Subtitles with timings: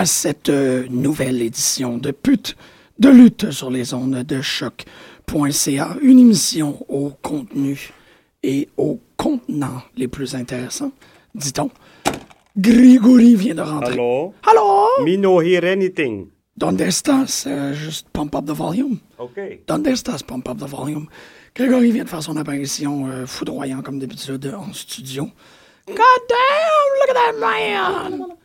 [0.00, 2.56] à cette euh, nouvelle édition de Pute
[2.98, 7.90] de lutte sur les ondes de choc.ca, une émission au contenu
[8.42, 10.92] et aux contenants les plus intéressants,
[11.34, 11.70] dit-on.
[12.56, 13.92] Grégory vient de rentrer.
[13.92, 14.32] Hello?
[14.50, 15.04] Allô?
[15.04, 16.28] Me no hear anything.
[16.56, 17.44] Donde estás?
[17.46, 19.00] Euh, juste pump up the volume.
[19.18, 19.64] Okay.
[19.66, 20.22] Donde estás?
[20.22, 21.08] Pump up the volume.
[21.54, 25.28] Grégory vient de faire son apparition euh, foudroyant comme d'habitude en studio.
[25.86, 28.39] God damn, look at that man!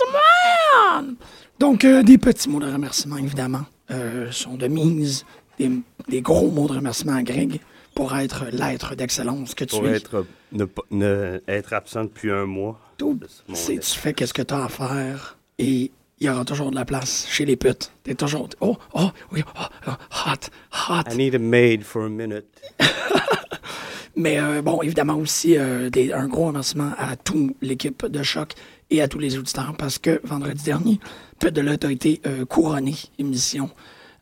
[0.00, 1.16] It's a man!
[1.58, 5.24] Donc, euh, des petits mots de remerciement, évidemment, euh, sont de mise.
[5.58, 5.70] Des,
[6.08, 7.58] des gros mots de remerciement à Greg
[7.94, 9.96] pour être l'être d'excellence que tu Pour es.
[9.96, 12.78] être, ne, pas- ne- être absent depuis un mois.
[12.96, 16.76] Tout, tu fais qu'est-ce que tu as à faire et il y aura toujours de
[16.76, 17.90] la place chez les putes.
[18.04, 18.48] T'es toujours.
[18.60, 19.90] Oh, oh, oui, oh, oh,
[20.26, 20.48] hot,
[20.88, 21.12] hot.
[21.12, 22.46] I need a maid for a minute.
[24.16, 28.54] Mais euh, bon, évidemment aussi, euh, des- un gros remerciement à toute l'équipe de Choc
[28.90, 31.00] et à tous les auditeurs parce que vendredi dernier,
[31.38, 33.70] Pute de a été euh, couronné émission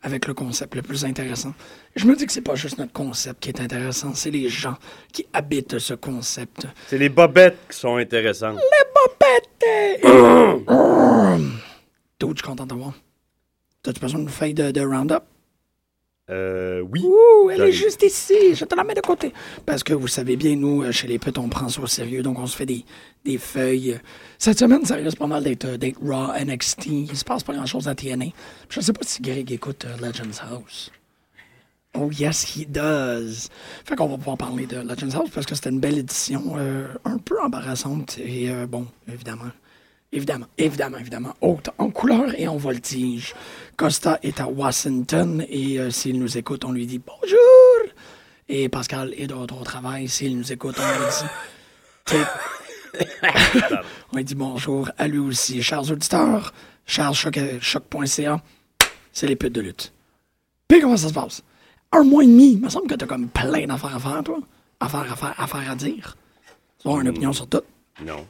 [0.03, 1.55] avec le concept le plus intéressant.
[1.95, 4.77] Je me dis que c'est pas juste notre concept qui est intéressant, c'est les gens
[5.12, 6.67] qui habitent ce concept.
[6.89, 8.59] C'est les bobettes qui sont intéressantes.
[12.20, 12.92] D'où je suis content de voir.
[13.83, 15.22] T'as-tu besoin d'une feuille de, de Roundup?
[16.28, 17.05] Euh, oui.
[17.05, 18.55] Ouh, elle est juste ici.
[18.55, 19.32] Je te la mets de côté.
[19.64, 22.22] Parce que vous savez bien, nous, euh, chez les putes, on prend ça au sérieux.
[22.22, 22.84] Donc, on se fait des,
[23.25, 24.00] des feuilles.
[24.38, 26.86] Cette semaine, ça risque pas mal d'être euh, Raw, NXT.
[26.86, 28.26] Il se passe pas grand-chose à TNA.
[28.69, 30.91] Je sais pas si Greg écoute euh, Legends House.
[31.98, 33.48] Oh, yes, he does.
[33.84, 36.88] Fait qu'on va pouvoir parler de Legends House parce que c'était une belle édition, euh,
[37.04, 38.19] un peu embarrassante.
[38.19, 39.50] Et bon, évidemment,
[40.12, 41.34] Évidemment, évidemment, évidemment.
[41.41, 43.34] Haute en couleur et en voltige.
[43.77, 47.93] Costa est à Washington et euh, s'il nous écoute, on lui dit bonjour.
[48.49, 50.09] Et Pascal est de retour au travail.
[50.09, 52.16] S'il nous écoute, on lui dit.
[54.12, 55.62] On lui dit bonjour à lui aussi.
[55.62, 56.55] Chers auditeurs,
[56.87, 58.41] chers choc- choc.ca,
[59.12, 59.93] c'est les putes de lutte.
[60.69, 61.43] Puis comment ça se passe?
[61.93, 64.39] Un mois et demi, il me semble que t'as comme plein d'affaires à faire, toi.
[64.81, 66.16] Affaires à faire, affaires à dire.
[66.81, 67.61] Tu avoir une opinion sur tout.
[68.05, 68.27] Non.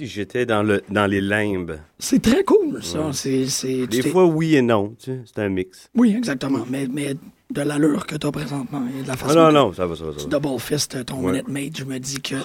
[0.00, 1.78] J'étais dans, le, dans les limbes.
[1.98, 3.12] C'est très cool, ça.
[3.12, 4.94] C'est, c'est, tu Des fois, oui et non.
[4.98, 5.88] Tu sais, c'est un mix.
[5.94, 6.64] Oui, exactement.
[6.68, 7.14] Mais, mais
[7.50, 9.86] de l'allure que tu as présentement et de la Ah façon non, que non, ça
[9.86, 11.32] va, ça va, ça tu double fist ton Ouais.
[11.32, 12.36] Minute Maid, je me dis que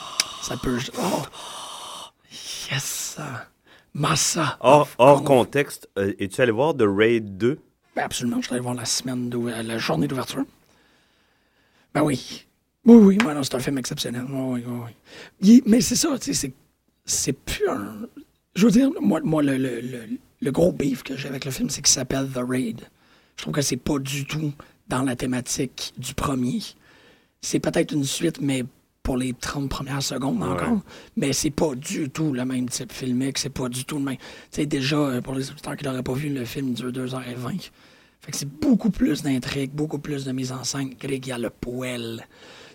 [0.41, 0.77] ça peut.
[0.97, 1.23] Oh!
[2.71, 3.17] Yes!
[3.93, 4.57] Massa!
[4.61, 7.59] Hors, hors contexte, euh, es-tu allé voir The Raid 2?
[7.95, 9.29] Ben absolument, je suis allé voir la semaine,
[9.65, 10.43] la journée d'ouverture.
[11.93, 12.45] Ben oui.
[12.85, 14.25] Oui, oui, ouais, non, c'est un film exceptionnel.
[14.29, 14.91] Oui, oui,
[15.41, 16.53] oui, mais c'est ça, tu sais, c'est,
[17.09, 18.07] c'est plus un.
[18.55, 19.99] Je veux dire, moi, moi le, le, le,
[20.41, 22.81] le gros beef que j'ai avec le film, c'est qu'il s'appelle The Raid.
[23.37, 24.51] Je trouve que c'est pas du tout
[24.87, 26.59] dans la thématique du premier.
[27.41, 28.65] C'est peut-être une suite, mais
[29.03, 30.81] pour les 30 premières secondes encore.
[31.15, 34.17] Mais c'est pas du tout le même type filmique, c'est pas du tout le même.
[34.17, 37.71] Tu sais, déjà, euh, pour les auditeurs qui l'auraient pas vu, le film dure 2h20.
[38.21, 40.93] Fait que c'est beaucoup plus d'intrigue, beaucoup plus de mise en scène.
[40.99, 42.27] Greg, il y a le poêle.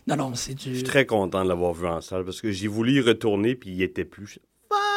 [0.06, 0.70] Non, non, c'est du.
[0.70, 3.54] Je suis très content de l'avoir vu en salle parce que j'ai voulu y retourner
[3.54, 4.38] puis il était plus.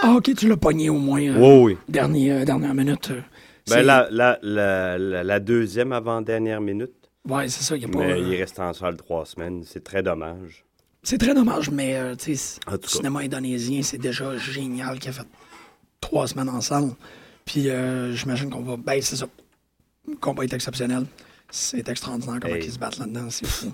[0.04, 1.22] Ah, ok, tu l'as pogné au moins.
[1.22, 1.78] euh, Oui, oui.
[1.90, 3.12] dernier, euh, dernière minute.
[3.12, 3.22] euh,
[3.70, 6.92] Ben, la, la, la, la, la deuxième avant-dernière minute.
[7.28, 8.00] Ouais, c'est ça, il y a pas.
[8.00, 9.64] Mais il est resté en salle trois semaines.
[9.66, 10.66] C'est très dommage.
[11.04, 15.14] C'est très dommage, mais tu sais, En le cinéma indonésien, c'est déjà génial qu'il a
[15.14, 15.28] fait
[16.02, 16.94] trois semaines ensemble.
[17.46, 18.76] Puis euh, j'imagine qu'on va.
[18.78, 19.28] Ben, c'est ça.
[20.08, 21.06] Le combat est exceptionnel.
[21.50, 22.66] C'est extraordinaire comment Hey.
[22.66, 23.72] ils se battent là-dedans, c'est fou.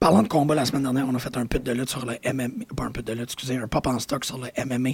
[0.00, 2.14] Parlant de combat, la semaine dernière, on a fait un put de lutte sur le
[2.32, 2.64] MMA.
[2.74, 4.92] Pas un put de lutte, excusez, un pop en stock sur le MMA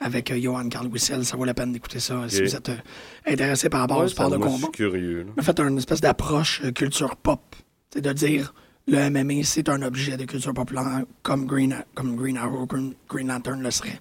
[0.00, 1.26] avec euh, Johan Carl Wissel.
[1.26, 2.76] Ça vaut la peine d'écouter ça si vous êtes euh,
[3.26, 4.68] intéressé par rapport au Ouais, sport ça, de combat.
[4.72, 5.24] curieux.
[5.24, 5.32] là.
[5.36, 7.40] On a fait une espèce d'approche euh, culture pop.
[7.92, 8.54] C'est de dire
[8.88, 13.28] le MMA, c'est un objet de culture populaire comme Green, comme Green Arrow, Green, Green
[13.28, 14.00] Lantern le serait.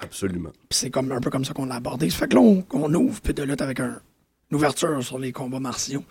[0.00, 0.48] Absolument.
[0.70, 2.08] Puis c'est comme, un peu comme ça qu'on l'a abordé.
[2.08, 4.00] Ça fait que là, on, on ouvre puis de lutte avec un-
[4.50, 6.04] une ouverture sur les combats martiaux.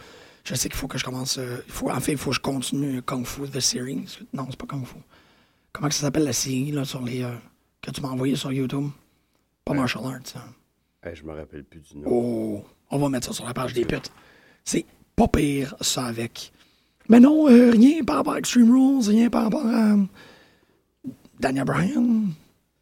[0.44, 1.38] Je sais qu'il faut que je commence.
[1.38, 4.20] euh, il faut, en fait, il faut que je continue Kung Fu The Series.
[4.34, 4.96] Non, c'est pas Kung Fu.
[5.72, 7.36] Comment que ça s'appelle la série là, sur les, euh,
[7.82, 8.90] que tu m'as envoyé sur YouTube?
[9.66, 10.20] Pas Martial Arts.
[10.36, 10.42] hein.
[11.04, 12.04] Hey, je me rappelle plus du nom.
[12.10, 14.12] Oh, on va mettre ça sur la page des putes.
[14.66, 16.52] C'est pas pire, ça, avec.
[17.08, 20.04] Mais non, euh, rien par rapport à Extreme Rules, rien par rapport à euh,
[21.40, 22.28] Daniel Bryan.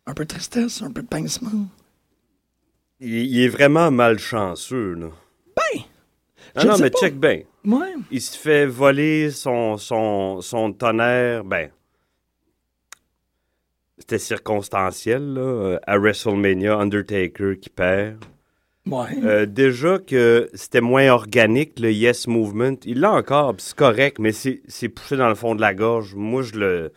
[0.05, 1.67] Un peu de tristesse, un peu de pincement.
[2.99, 5.09] Il, il est vraiment malchanceux, là.
[5.55, 5.81] Ben!
[6.57, 6.99] Non, je non, mais pas.
[6.99, 7.41] check bien.
[7.65, 7.93] Ouais.
[8.11, 11.43] Il se fait voler son, son, son tonnerre.
[11.43, 11.69] Ben.
[13.97, 15.41] c'était circonstanciel, là.
[15.41, 18.23] Euh, À WrestleMania, Undertaker qui perd.
[18.85, 19.07] Ouais.
[19.23, 22.77] Euh, déjà que c'était moins organique, le Yes Movement.
[22.85, 26.15] Il l'a encore, c'est correct, mais c'est poussé dans le fond de la gorge.
[26.15, 26.91] Moi, je le.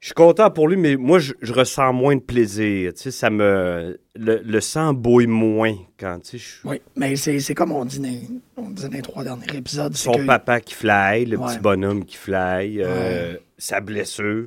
[0.00, 2.94] Je suis content pour lui, mais moi, je, je ressens moins de plaisir.
[2.94, 3.98] Tu sais, ça me.
[4.14, 7.98] Le, le sang bouille moins quand, tu sais, je- Oui, mais c'est comme on dit,
[7.98, 9.94] dans, on dit dans les trois derniers épisodes.
[9.96, 11.48] Son que- papa qui fly, le Ouais.
[11.52, 14.46] petit bonhomme qui fly, euh, sa blessure.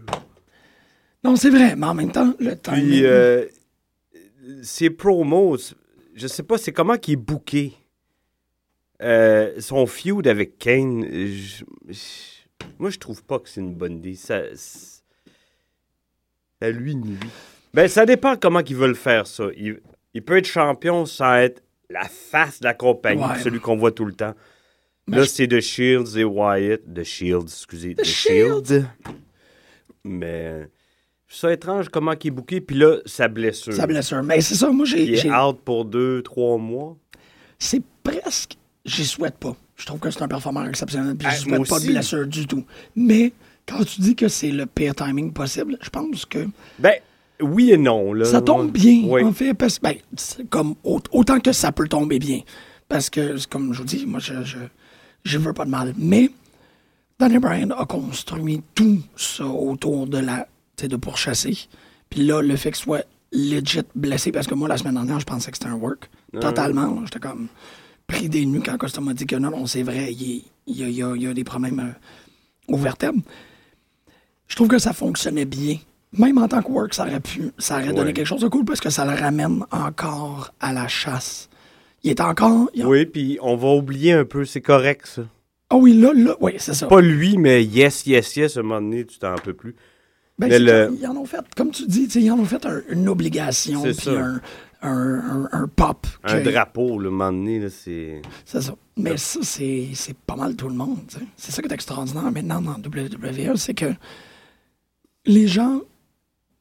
[1.23, 2.85] Non, c'est vrai, mais en même temps, le timing.
[2.87, 3.45] Puis, euh,
[4.63, 5.57] ses promos,
[6.15, 7.73] je sais pas, c'est comment qu'il est booké.
[9.01, 13.97] Euh, son feud avec Kane, je- je- moi, je trouve pas que c'est une bonne
[13.97, 14.15] idée.
[14.15, 14.41] Ça,
[16.61, 17.17] c'est- ça lui nuit.
[17.73, 19.45] Ben, ça dépend comment ils veulent faire ça.
[19.57, 19.79] Il,
[20.13, 23.39] il peut être champion sans être la face de la compagnie, Ouais.
[23.43, 24.33] celui qu'on voit tout le temps.
[25.07, 26.81] Mais Là, je- c'est The Shields et Wyatt.
[26.93, 27.95] The Shields, excusez.
[27.95, 28.65] The, Shields?
[28.67, 28.85] Shield.
[30.03, 30.67] Mais
[31.27, 32.61] ça étrange comment il est booké.
[32.61, 33.73] Puis là, sa blessure.
[33.73, 34.23] Sa blessure.
[34.23, 35.03] Mais c'est ça, moi, j'ai.
[35.03, 36.97] Il est j'ai- out pour deux, trois mois.
[37.59, 38.57] C'est presque.
[38.85, 39.55] J'y souhaite pas.
[39.75, 42.27] Je trouve que c'est un performeur exceptionnel, puis Ah, je moi souhaite pas de blessure
[42.27, 42.65] du tout.
[42.95, 43.31] Mais
[43.71, 46.47] quand tu dis que c'est le pire timing possible, je pense que
[46.79, 46.95] Ben,
[47.41, 48.13] oui et non.
[48.13, 48.25] Là.
[48.25, 49.23] ça tombe bien, Oui.
[49.23, 49.95] en fait, parce que, ben,
[50.49, 52.41] comme au- autant que ça peut tomber bien.
[52.87, 54.57] Parce que, comme je vous dis, moi, je, je,
[55.23, 55.93] je veux pas de mal.
[55.97, 56.29] Mais
[57.19, 60.47] Danny Bryan a construit tout ça autour de la,
[60.81, 61.57] de pourchasser.
[62.09, 65.25] Puis là, le fait qu'il soit legit blessé, parce que moi, la semaine dernière, je
[65.25, 66.09] pensais que c'était un work.
[66.39, 67.01] Totalement.
[67.05, 67.47] J'étais comme
[68.07, 70.87] pris des nues quand Costa m'a dit que non, non, c'est vrai, il, y, a,
[70.89, 73.21] il y a- il y a des problèmes euh, aux vertèbres.
[74.51, 75.77] Je trouve que ça fonctionnait bien.
[76.17, 78.13] Même en tant que work, ça aurait pu, ça aurait donné Ouais.
[78.13, 81.47] quelque chose de cool parce que ça le ramène encore à la chasse.
[82.03, 82.69] Il est encore.
[82.73, 84.43] il- Oui, puis on va oublier un peu.
[84.43, 85.21] C'est correct, ça.
[85.69, 86.87] Ah oui, là, là, oui, c'est ça.
[86.87, 89.73] Pas lui, mais yes, yes, yes, à un moment donné, tu t'en peux plus.
[90.37, 92.81] Ben, Mais le- Ils en ont fait, comme tu dis, ils en ont fait un-
[92.89, 94.41] une obligation, puis un,
[94.81, 96.05] un, un- pop.
[96.25, 98.21] Un que- drapeau, le moment donné, là, c'est...
[98.43, 98.75] C'est ça.
[98.97, 100.97] Mais ça, c'est c'est pas mal tout le monde.
[101.37, 103.93] C'est ça qui est extraordinaire maintenant dans WWE, c'est que
[105.25, 105.81] les gens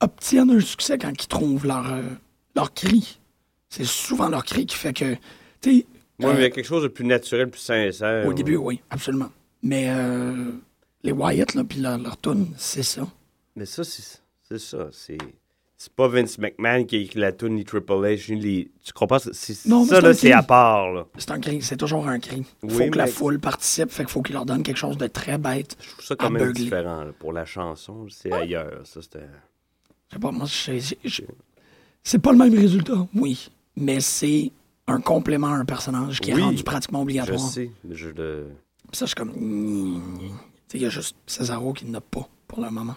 [0.00, 2.02] obtiennent un succès quand ils trouvent leur, euh,
[2.56, 3.18] leur cri.
[3.68, 5.16] C'est souvent leur cri qui fait que,
[5.60, 5.84] tu
[6.18, 8.26] Moi, euh, il y a quelque chose de plus naturel, plus sincère.
[8.26, 9.30] au début, oui, absolument.
[9.62, 10.52] Mais euh,
[11.02, 13.06] les Wyatt, là, puis leur, leur tune, c'est ça.
[13.56, 14.20] Mais ça, c'est
[14.50, 14.88] c'est ça.
[14.92, 15.18] C'est
[15.82, 18.34] c'est pas Vince McMahon qui a écrit la tune ni Triple H.
[18.34, 19.18] ni les- Tu comprends?
[19.18, 20.92] C'est- Non, mais ça, c'est là, c'est à part.
[20.92, 21.06] Là.
[21.16, 22.44] C'est un cri, c'est toujours un cri.
[22.62, 24.98] Il faut Oui, que la foule participe, fait qu'il faut qu'il leur donne quelque chose
[24.98, 25.78] de très bête.
[25.80, 27.04] Je trouve ça quand même différent.
[27.04, 27.12] là.
[27.18, 28.82] Pour la chanson, c'est ailleurs.
[28.84, 29.20] Ça, c'était...
[30.10, 31.22] Je sais pas, moi, je- je-
[32.04, 33.50] c'est pas le même résultat, oui.
[33.76, 34.52] Mais c'est
[34.86, 37.40] un complément à un personnage qui Oui, est rendu pratiquement Je obligatoire.
[37.40, 37.70] sais.
[37.88, 38.48] Je le...
[38.90, 40.02] Puis ça, je suis comme.
[40.68, 42.96] Sais, il y a juste Cesaro qui n'a pas pour le moment.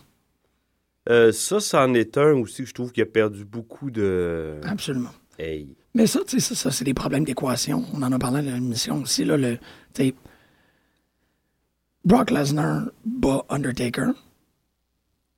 [1.10, 4.60] Euh, ça, c'en est un aussi que je trouve qu'il a perdu beaucoup de...
[4.64, 5.10] Absolument.
[5.38, 5.76] Hey.
[5.96, 7.84] Mais ça, tu sais, ça, ça, c'est des problèmes d'équation.
[7.94, 9.38] On en a parlé dans l'émission aussi, là.
[9.38, 9.58] Le,
[12.06, 14.12] Brock Lesnar bat Undertaker.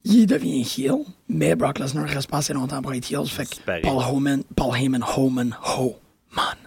[0.03, 3.25] Il devient heel, mais Brock Lesnar reste pas assez longtemps pour être heel.
[3.25, 3.81] Fait que.
[3.81, 5.95] Paul Heyman, Paul Heyman, Homan, Ho,
[6.35, 6.57] man.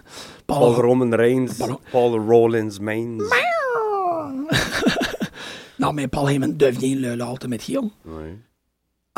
[0.45, 3.17] Paul Roman Reigns, Paul- Paul Rollins Mains.
[5.79, 7.79] Non, mais Paul Heyman devient le, le Ultimate Heel.
[8.05, 8.35] Ouais.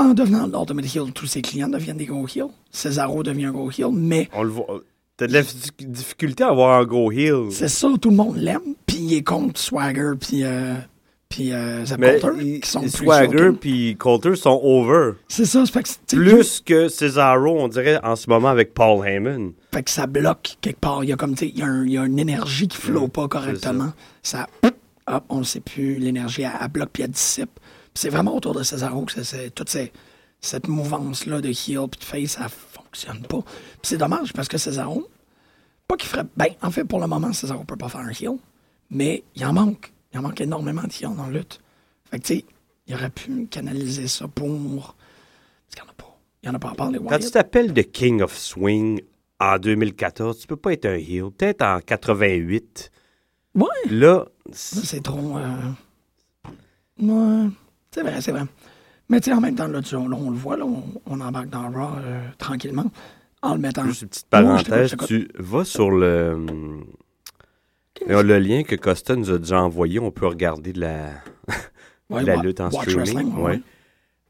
[0.02, 2.50] En devenant l'Ultimate Heel, tous ses clients deviennent des gros heels.
[2.72, 4.82] Cesaro devient un gros heel, mais On le voit.
[5.18, 7.52] T'as de la diffi- difficulté à avoir un gros heel.
[7.52, 8.74] c'est ça, tout le monde l'aime.
[8.88, 10.74] Puis il est contre Swagger, puis euh,
[11.30, 15.12] puis euh, Coulter, qui sont Swagger puis Coulter sont over.
[15.28, 19.52] C'est ça, fait que, Plus que Cesaro, on dirait, en ce moment avec Paul Heyman.
[19.72, 21.04] fait que ça bloque quelque part.
[21.04, 23.12] Il y a comme, tu sais, il y, un- y a une énergie qui flotte
[23.12, 23.94] pas correctement.
[24.24, 27.52] Ça, hop, on ne sait plus, l'énergie, elle, elle bloque puis elle dissipe.
[27.94, 29.92] C'est vraiment autour de Cesaro que c'est- toute ces-
[30.40, 33.40] cette mouvance-là de heel puis de face, ça fonctionne pas.
[33.84, 35.08] C'est dommage parce que Cesaro,
[35.88, 36.26] pas qu'il ferait.
[36.38, 38.38] Ben, en fait, pour le moment, Cesaro peut pas faire un heel,
[38.90, 39.92] mais il en manque.
[40.14, 41.60] Il en manque énormément de heel dans la lutte.
[42.10, 42.46] Fait que, tu sais,
[42.88, 44.96] il aurait pu canaliser ça pour.
[45.68, 46.18] Parce qu'il n'y en a pas.
[46.44, 49.02] Il n'y en a pas à part les Quand tu t'appelles The King of Swing
[49.40, 51.30] en 2014, tu peux pas être un heel.
[51.32, 52.90] Peut-être en 88.
[53.56, 53.68] Ouais.
[53.90, 55.38] Là, c'est trop.
[55.38, 55.72] euh,
[57.00, 57.48] Ouais,
[57.94, 58.44] c'est vrai, c'est vrai.
[59.10, 61.20] Mais tu sais, en même temps, là, tu- là, on le voit, là, on, on
[61.20, 62.86] embarque dans Raw euh, tranquillement
[63.42, 63.86] en le mettant.
[63.86, 66.86] juste une petite parenthèse, tu vas sur le, hum,
[68.08, 70.00] le lien que Costa nous a déjà envoyé.
[70.00, 71.10] On peut regarder de la,
[72.10, 73.34] Ouais, la lutte en streaming.
[73.36, 73.60] Ouais.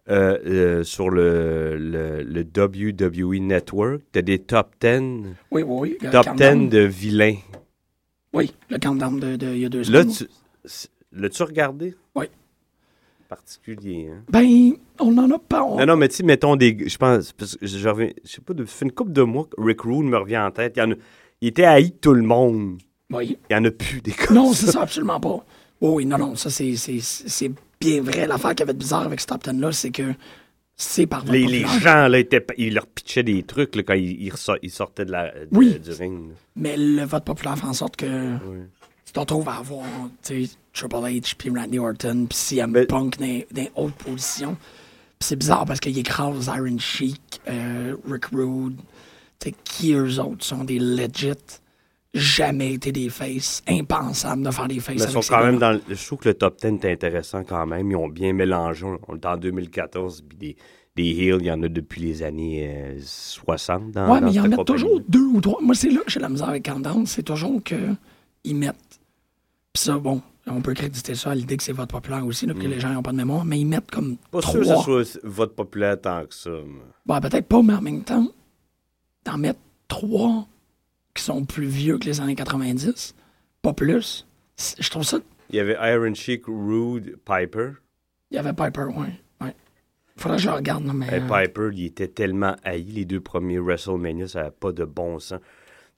[0.09, 5.63] Euh, euh, sur le, le, le WWE Network, tu as des top 10, Oui, oui,
[5.63, 5.97] oui.
[6.01, 6.69] le top countdown.
[6.69, 7.35] 10 de vilains.
[8.33, 10.09] Oui, le countdown de, de il y a deux Là, semaines.
[10.11, 10.27] tu,
[10.65, 11.95] c- l'as-tu regardé?
[13.35, 14.09] Particulier.
[14.11, 14.23] Hein?
[14.29, 15.63] Ben, on n'en a pas.
[15.63, 16.77] on- Non, non, mais tu sais, mettons des.
[16.85, 17.31] Je pense.
[17.31, 18.09] parce que je reviens.
[18.25, 20.73] Je sais pas, depuis une couple de mois, que Rick Rude me revient en tête.
[20.75, 20.95] Il, y en a-
[21.39, 22.77] il était haï de tout le monde.
[23.09, 23.37] Oui.
[23.49, 24.65] Il y en a plus des comme Non, ça.
[24.65, 25.45] c'est ça, absolument pas.
[25.79, 28.27] Oh, oui, non, non, ça, c'est- c'est c'est bien vrai.
[28.27, 30.13] L'affaire qui avait de bizarre avec 10-là, c'est que
[30.75, 34.29] c'est par Les, les gens, là, étaient, ils leur pitchaient des trucs là, quand ils,
[34.61, 35.79] ils sortaient de la, de- Oui.
[35.79, 36.29] du ring.
[36.29, 36.35] là.
[36.57, 38.05] Mais le vote populaire fait en sorte que
[38.45, 38.57] Oui.
[39.11, 39.85] Tu te retrouves à avoir
[40.23, 44.55] Triple H, puis Randy Orton, puis CM Mais- Punk dans, dans haute position.
[44.55, 48.77] Puis c'est bizarre parce qu'il écrase Iron Sheik, euh, Rick Rude,
[49.65, 51.33] qui eux autres sont des legit,
[52.13, 55.57] jamais été des faces, impensable de faire des faces Mais ils avec sont quand même
[55.59, 55.71] dans.
[55.71, 57.91] le- Je trouve que le top 10 est intéressant quand même.
[57.91, 58.85] Ils ont bien mélangé.
[59.07, 60.55] On est en 2014, puis des,
[60.95, 63.91] des heels, il y en a depuis les années euh, 60.
[63.91, 65.59] Dans, Ouais, dans mais ils en mettent toujours deux ou trois.
[65.61, 67.05] Moi, c'est là que j'ai la misère avec Countdown.
[67.05, 68.75] C'est toujours qu'ils mettent.
[69.73, 72.53] Puis ça, bon, on peut créditer ça à l'idée que c'est vote populaire aussi, là,
[72.53, 74.17] que les gens n'ont pas de mémoire, mais ils mettent comme Mm.
[74.31, 74.51] Pas trois.
[74.63, 76.49] sûr que ce soit vote populaire tant que ça.
[76.49, 76.83] moi.
[77.05, 78.27] Bon, peut-être pas, mais en même temps,
[79.25, 80.47] d'en mettre trois
[81.13, 83.15] qui sont plus vieux que les années 90,
[83.61, 84.25] pas plus.
[84.79, 85.19] Je trouve ça.
[85.49, 87.71] Il y avait Iron Sheik, Rude, Piper.
[88.31, 89.19] Il y avait Piper, ouais.
[89.41, 89.55] ouais.
[90.15, 91.07] Faudrait que je le regarde, là, mais.
[91.11, 92.83] Euh, Piper, il était tellement haï.
[92.83, 95.39] Les deux premiers WrestleMania, ça n'avait pas de bon sens.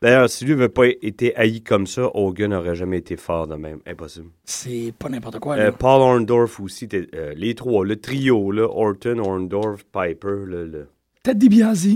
[0.04, 3.56] D'ailleurs, si lui n'avait pas été haï comme ça, Hogan n'aurait jamais été fort de
[3.56, 3.80] même.
[3.88, 4.28] Impossible.
[4.44, 5.56] c'est pas n'importe quoi.
[5.56, 5.72] Euh, là.
[5.72, 10.88] Paul Orndorff aussi, euh, les trois, le trio, là, Orton, Orndorff, Piper, le, le-
[11.24, 11.88] Ted DiBiase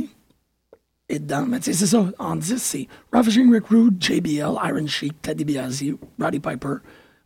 [1.10, 1.46] est dedans.
[1.50, 2.10] Mais tu sais, c'est ça.
[2.18, 5.84] En 10, c'est Ravishing Rick Rude, JBL, Iron Sheik, Ted DiBiase,
[6.18, 6.76] Roddy Piper,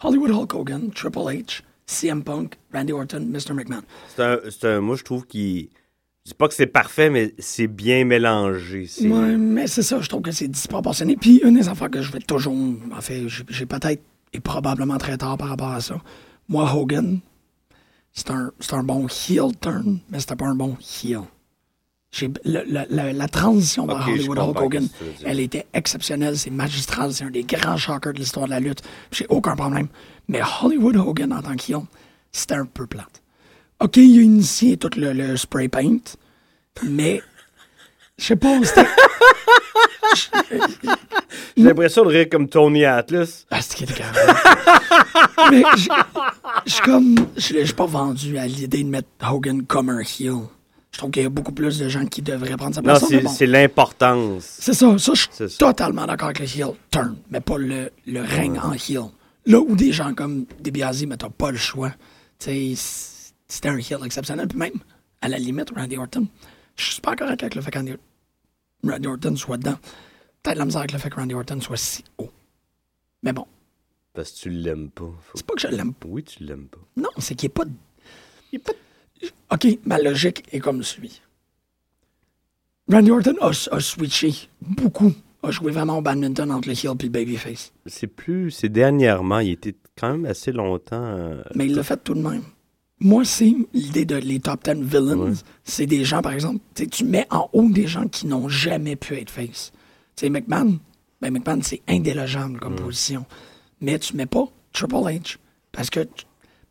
[0.04, 3.54] Hollywood Hulk Hogan, Triple H, CM Punk, Randy Orton, Mr.
[3.54, 3.84] McMahon.
[4.08, 4.40] C'est un,
[4.78, 5.70] un- moi, je trouve qu'il.
[6.26, 8.88] Je dis pas que c'est parfait, mais c'est bien mélangé.
[9.02, 11.16] Ouais, mais c'est ça, je trouve que c'est disproportionné.
[11.18, 12.54] Puis une des affaires que je vais toujours.
[12.96, 14.02] En fait, j'ai peut-être
[14.34, 16.00] et probablement très tard par rapport à ça.
[16.48, 17.20] Moi, Hogan,
[18.14, 21.22] c'est un, un bon heel turn, mais c'était pas un bon heel.
[22.22, 24.88] Le- le- la transition vers Ok, je Hollywood Hulk Hogan,
[25.26, 28.82] elle était exceptionnelle, c'est magistral, c'est un des grands shockers de l'histoire de la lutte.
[29.12, 29.88] J'ai aucun problème.
[30.28, 31.82] Mais Hollywood Hogan en tant que heel,
[32.32, 33.22] c'était un peu plate.
[33.82, 35.98] OK, il a initié tout le, le spray paint,
[36.84, 37.22] mais
[38.18, 38.86] je sais pas, c'était.
[41.58, 43.46] J'ai l'impression de rire comme Tony Atlas.
[43.50, 44.20] Ah, c'est qui était carré.
[45.52, 47.16] Mais je suis comme.
[47.38, 50.36] Je suis pas vendu à l'idée de mettre Hogan comme un heel.
[50.92, 53.04] Je trouve qu'il y a beaucoup plus de gens qui devraient prendre sa Non, place.
[53.04, 53.30] mais c'est bon.
[53.30, 54.44] c'est l'importance.
[54.60, 58.22] C'est ça, ça, je suis totalement d'accord avec le heel turn, mais pas le, le
[58.22, 59.06] règne en heel.
[59.46, 61.92] Là où des gens comme DiBiase, mais t'as pas le choix.
[62.40, 62.82] Tu sais,
[63.52, 64.74] c'était un heel exceptionnel, puis même,
[65.22, 66.28] à la limite, Randy Orton,
[66.76, 67.80] je suis super correct avec le fait que
[68.88, 69.78] Randy, Orton soit dedans.
[70.42, 72.32] Peut-être la misère avec le fait que Randy Orton soit si haut.
[73.24, 73.46] Mais bon,
[74.14, 75.06] Parce que tu l'aimes pas.
[75.22, 76.08] Faut- c'est pas que je l'aime pas.
[76.10, 76.80] Oui, tu l'aimes pas.
[76.98, 77.64] Non, c'est qu'il n'est pas.
[78.52, 78.74] il est pas-
[79.52, 81.22] OK, ma logique est comme suit.
[82.92, 85.14] Randy Orton a, a switché beaucoup.
[85.44, 87.72] A joué vraiment au badminton entre le heel et le babyface.
[87.86, 88.52] C'est plus.
[88.52, 89.40] C'est dernièrement.
[89.40, 91.02] Il était quand même assez longtemps.
[91.04, 92.44] euh, Mais il l'a fait tout de même.
[93.04, 95.18] Moi, c'est l'idée de les top 10 villains.
[95.18, 95.32] Ouais.
[95.64, 96.60] C'est des gens, par exemple,
[96.92, 99.72] tu mets en haut des gens qui n'ont jamais pu être face.
[100.16, 100.80] Tu sais, McMahon,
[101.20, 103.26] ben McMahon, c'est indélogeable comme position.
[103.82, 105.38] Mais tu mets pas Triple H.
[105.72, 106.08] Parce que,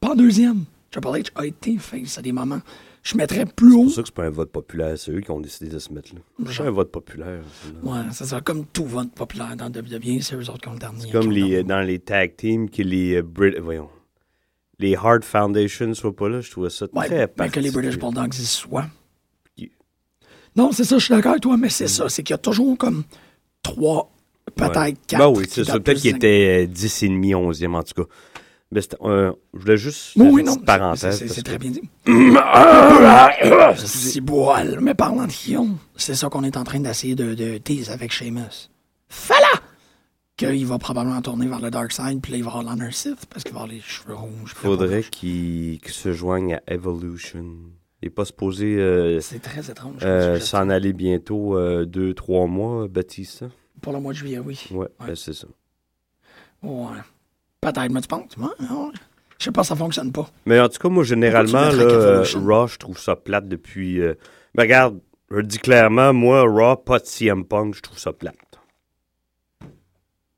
[0.01, 0.65] pas en deuxième.
[0.93, 2.61] Triple H a été face à des moments.
[3.03, 3.83] Je mettrais plus C'est haut.
[3.85, 4.99] pour ça que c'est pas un vote populaire.
[4.99, 6.21] C'est eux qui ont décidé de se mettre là.
[6.53, 7.43] C'est un vote populaire.
[7.63, 7.93] c'est là.
[7.93, 8.41] Ouais, c'est ça.
[8.41, 11.11] Comme tout vote populaire dans WWE, c'est eux autres qui ont le dernier.
[11.11, 13.89] Comme qui ont les, le- euh, dans les tag teams, que les euh, Brit- voyons,
[14.81, 17.99] les Hard Foundation soient pas là, je trouvais ça Ouais, très ben, que les British
[17.99, 18.23] particulier.
[18.23, 18.87] Bulldogs y soient.
[20.57, 22.09] Non, c'est ça, je suis d'accord avec toi, mais c'est ça.
[22.09, 23.05] C'est qu'il y a toujours comme
[23.63, 24.11] trois,
[24.57, 24.95] peut-être Ouais.
[25.07, 25.21] quatre.
[25.21, 25.79] Ben oui, c'est ça.
[25.79, 28.09] Peut-être qu'il était euh, 10 et demi, 11e en tout cas.
[28.73, 30.55] Mais euh, je voulais juste Oui, faire oui, une non.
[30.55, 31.19] petite parenthèse.
[31.19, 31.83] c'est- que- très bien dit.
[33.87, 34.79] C'est boile.
[34.81, 38.13] Mais parlant de Hill, c'est ça qu'on est en train d'essayer de, de tease avec
[38.13, 38.71] Sheamus.
[39.09, 39.47] Fala!
[40.49, 43.26] Qu'il va probablement tourner vers le Dark Side, puis là, il va avoir l'Honor Sith,
[43.28, 44.54] parce qu'il va avoir les cheveux rouges.
[44.54, 47.44] Faudrait qu'il se joigne à Evolution.
[48.02, 49.97] Il n'est pas supposé euh, C'est très étrange.
[50.02, 53.44] euh, s'en aller bientôt euh, deux, trois mois, Baptiste?
[53.82, 54.59] Pour le mois de juillet, oui.
[54.70, 54.88] Ouais, Ouais.
[55.09, 55.47] ben, c'est ça.
[56.62, 56.97] Ouais.
[57.61, 58.37] Peut-être, mais tu penses?
[58.38, 58.90] Ouais, ouais.
[59.38, 60.28] Je sais pas, ça fonctionne pas.
[60.47, 62.25] Mais en tout cas, moi, généralement, là, mettrais euh?
[62.47, 63.99] Raw, je trouve ça plate depuis.
[64.54, 68.12] Mais regarde, je le dis clairement, moi, Raw, pas de CM Punk, je trouve ça
[68.12, 68.37] plate.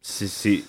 [0.02, 0.62] C'est.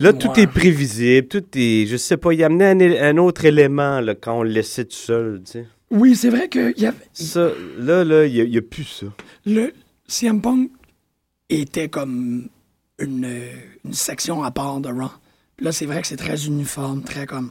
[0.00, 1.86] Là, tout est prévisible, tout est.
[1.86, 4.96] Je sais pas, il amenait un, un autre élément là, quand on le laissait tout
[4.96, 5.66] seul, tu sais.
[5.90, 9.06] Oui, c'est vrai que y avait, Ça, là, là, il n'y a, plus ça.
[9.46, 9.72] le
[10.06, 10.70] CM Punk
[11.48, 12.48] était comme
[12.98, 13.40] une,
[13.84, 15.10] une section à part de Raw.
[15.60, 17.50] Là, c'est vrai que c'est très uniforme, très comme.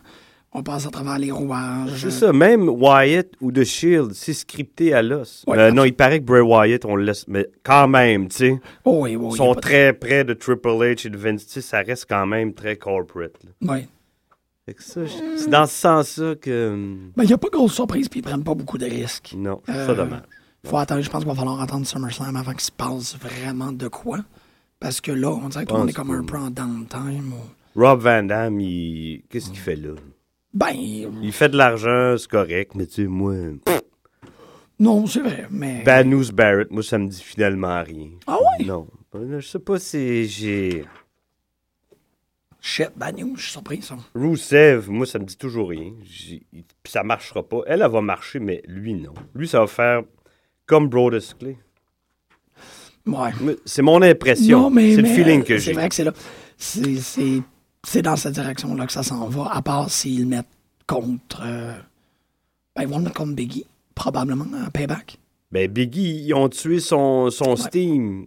[0.59, 1.91] On passe à travers les rouages.
[2.01, 5.43] C'est ça, même Wyatt ou The Shield, c'est scripté à l'os.
[5.45, 8.35] Ouais, Euh, non, il paraît que Bray Wyatt, on le laisse, mais quand même, tu
[8.37, 9.37] sais, Oh, oui, oui.
[9.37, 12.75] sont de- très près de Triple H et de Vince, ça reste quand même très
[12.75, 13.35] corporate.
[15.05, 16.71] je- c'est dans ce sens-là que...
[16.73, 18.85] hum, Ben, il n'y a pas de grosse surprise, puis ils prennent pas beaucoup de
[18.85, 19.35] risques.
[19.37, 20.21] Non, trouve Euh, ça dommage.
[20.65, 23.87] Faut attendre, je pense qu'il va falloir attendre SummerSlam avant qu'il se passe vraiment de
[23.87, 24.19] quoi.
[24.79, 27.31] Parce que là, on dirait que tout le monde est comme un peu en downtime.
[27.31, 29.21] ou- Rob Van Damme, il...
[29.29, 29.91] qu'est-ce qu'il fait là?
[30.53, 33.33] Ben, Il fait de l'argent, c'est correct, mais tu sais, moi...
[34.79, 35.83] non, c'est vrai, mais.
[35.83, 38.09] Bad News Barrett, moi, ça me dit finalement rien.
[38.25, 38.65] Ah ouais?
[38.65, 38.87] Non.
[39.13, 40.85] Je sais pas si j'ai...
[42.59, 43.95] Shit, bad news, je suis surpris, ça.
[44.13, 45.93] Rusev, moi, ça me dit toujours rien.
[46.03, 47.61] J'ai- Puis ça marchera pas.
[47.67, 49.13] Elle, elle va marcher, mais lui, non.
[49.35, 50.01] Lui, ça va faire
[50.65, 51.57] comme Brodus Clay.
[53.05, 53.29] Ouais.
[53.63, 54.61] C'est mon impression.
[54.63, 54.95] Non, mais.
[54.95, 55.73] C'est le mais, feeling euh, que C'est j'ai.
[55.73, 56.13] vrai que c'est là.
[56.57, 57.41] C'est- C'est
[57.89, 60.45] c'est dans cette direction-là que ça s'en va, à part s'ils le mettent
[60.87, 61.41] contre.
[61.45, 61.73] euh,
[62.75, 63.65] Ben, ils vont le mettre contre Biggie,
[63.95, 65.17] probablement, à Payback.
[65.51, 68.25] Ben, Biggie, ils ont tué son, son Steam.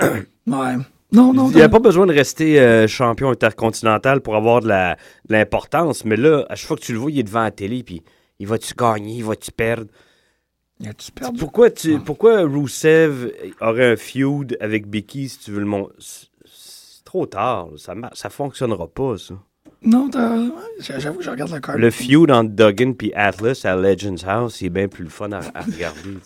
[0.00, 0.76] Ouais.
[1.14, 1.70] Non, non, il n'y a non.
[1.72, 4.94] pas besoin de rester euh, champion intercontinental pour avoir de la-
[5.28, 7.50] de l'importance, mais là, à chaque fois que tu le vois, il est devant la
[7.50, 8.02] télé, puis
[8.38, 9.86] il va-tu gagner, il va-tu perdre?
[11.38, 13.30] Pourquoi, tu, pourquoi Rusev
[13.60, 15.94] aurait un feud avec Becky si tu veux le montrer?
[17.12, 17.76] Trop tard, là.
[17.76, 19.34] ça, ça fonctionnera pas, ça.
[19.82, 20.08] Non,
[20.78, 21.76] j'avoue que je regarde le card.
[21.76, 25.40] Le feud entre Duggan et Atlas à Legends House, c'est bien plus le fun à,
[25.54, 26.16] à regarder.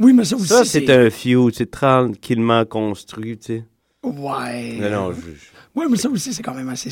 [0.00, 0.48] Oui, mais ça aussi.
[0.48, 3.64] Ça, c'est un feud, c'est tranquillement construit, tu sais.
[4.02, 4.78] Ouais.
[4.80, 5.20] Non, non, je-
[5.76, 6.90] Oui, mais ça aussi, c'est quand même assez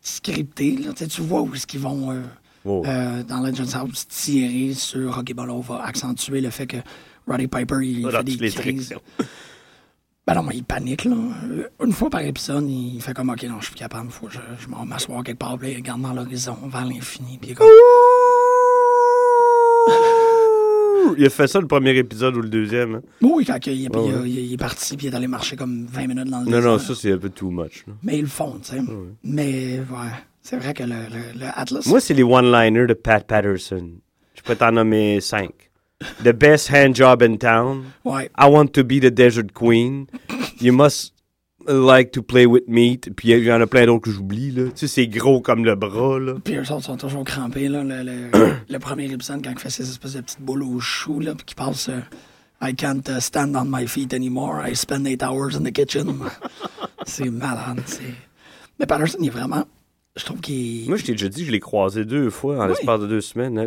[0.00, 0.76] scripté.
[0.76, 0.92] Là.
[0.92, 2.20] Tu vois où est-ce qu'ils vont, euh,
[2.64, 2.84] oh.
[2.86, 6.76] euh, dans Legends House, tirer sur Rocky va accentuer le fait que
[7.26, 8.94] Roddy Piper, il Dans fait des crises.
[10.26, 11.16] Ben non, mais il panique, là.
[11.50, 14.26] Euh, Une fois par épisode, il fait comme, OK, non, je suis plus capable, faut
[14.28, 17.50] que je, je m'en m'asseoir quelque part, là, il regarde dans l'horizon, vers l'infini, puis
[17.50, 17.66] il est comme...
[21.18, 22.94] Il a fait ça le premier épisode ou le deuxième.
[22.94, 23.02] hein?
[23.20, 24.22] Oui, quand il, il ouais.
[24.24, 26.50] il, il est parti, puis il est allé marcher comme 20 minutes dans le Non,
[26.58, 26.70] désert.
[26.70, 27.84] non, ça, c'est un peu too much.
[27.86, 27.92] là.
[28.02, 28.80] Mais ils le font, tu sais.
[29.24, 31.84] Mais, ouais, c'est vrai que le, le, le Atlas...
[31.86, 33.90] Moi, c'est les one-liners de Pat Patterson.
[34.36, 35.50] Je peux t'en nommer cinq.
[36.24, 37.84] The best hand job in town.
[38.04, 40.06] ouais, I want to be the desert queen.
[40.60, 41.12] You must
[41.66, 43.10] like to play with meat.
[43.14, 44.64] Puis il y en a plein d'autres que j'oublie, là.
[44.66, 46.34] Tu sais, c'est gros comme le bras, là.
[46.42, 47.82] Puis eux autres sont toujours crampés, là.
[47.84, 48.30] Le, le,
[48.68, 51.44] le premier épisode, quand il fait ces espèces de petites boules au chou, là, puis
[51.46, 52.00] qu'il passe euh,
[52.64, 54.60] I can't uh, stand on my feet anymore.
[54.66, 56.18] I spend eight hours in the kitchen.
[57.06, 57.80] c'est malade.
[57.86, 58.02] c'est-
[58.78, 59.64] Mais Patterson, il est vraiment.
[60.14, 60.86] Je trouve qu'il.
[60.88, 63.58] Moi, je t'ai déjà dit, je l'ai croisé deux fois en l'espace de deux semaines.
[63.58, 63.66] hein.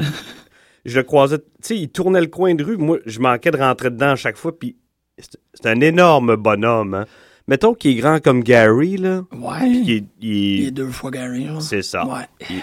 [0.85, 2.77] Je le croisais, tu sais, il tournait le coin de rue.
[2.77, 4.57] Moi, je manquais de rentrer dedans à chaque fois.
[4.57, 4.75] Puis
[5.19, 6.93] c'est un énorme bonhomme.
[6.93, 7.05] Hein.
[7.47, 9.23] Mettons qu'il est grand comme Gary, là.
[9.31, 9.69] Ouais.
[9.69, 11.61] Il est- il est- Il est deux fois Gary, genre.
[11.61, 12.05] C'est ça.
[12.05, 12.25] Ouais.
[12.49, 12.61] Il-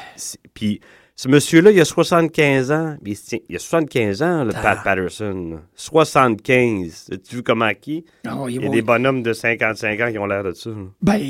[0.55, 0.81] Puis
[1.15, 2.97] ce monsieur-là, il a 75 ans.
[3.07, 3.17] Il,
[3.49, 4.83] il a 75 ans, le Pat Ah.
[4.83, 5.51] Patterson.
[5.53, 5.61] là.
[5.75, 7.09] 75.
[7.13, 8.05] As-tu vu comment qui?
[8.27, 10.71] Ah, il y a des bonhommes de 55 ans qui ont l'air de ça.
[11.01, 11.21] Ben,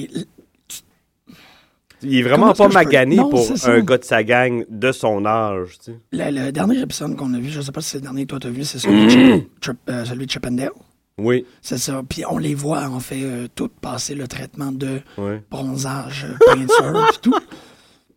[2.02, 4.92] Il est vraiment Comment pas peux- magané Non, pour un gars de sa gang de
[4.92, 5.78] son âge.
[5.78, 5.98] tu sais.
[6.12, 8.30] le, le dernier épisode qu'on a vu, je sais pas si c'est le dernier que
[8.30, 10.70] toi t'as vu, c'est celui, de Chip- euh, celui de Chippendale.
[11.18, 12.02] Oui, C'est ça.
[12.08, 15.34] Puis on les voit, en fait, euh, toutes passer le traitement de oui.
[15.50, 17.38] bronzage, euh, peinture, puis tout.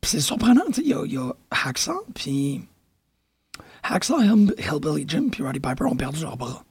[0.02, 2.62] Puis c'est surprenant, tu sais, il y a, y a Hacksaw, puis
[3.84, 6.64] Hacksaw, Hill- Hillbilly Jim, puis Roddy Piper ont perdu leurs bras.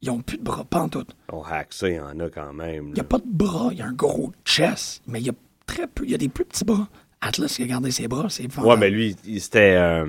[0.00, 1.04] Ils ont plus de bras, pas en tout.
[1.32, 2.88] On hack ça, il y en a quand même.
[2.88, 5.30] Il n'y a pas de bras, il y a un gros chest, mais il y
[5.30, 5.34] a
[5.66, 6.88] très peu, il y a des plus petits bras.
[7.20, 10.06] Atlas, il a gardé ses bras, c'est Ouais, mais lui, il- c'était euh,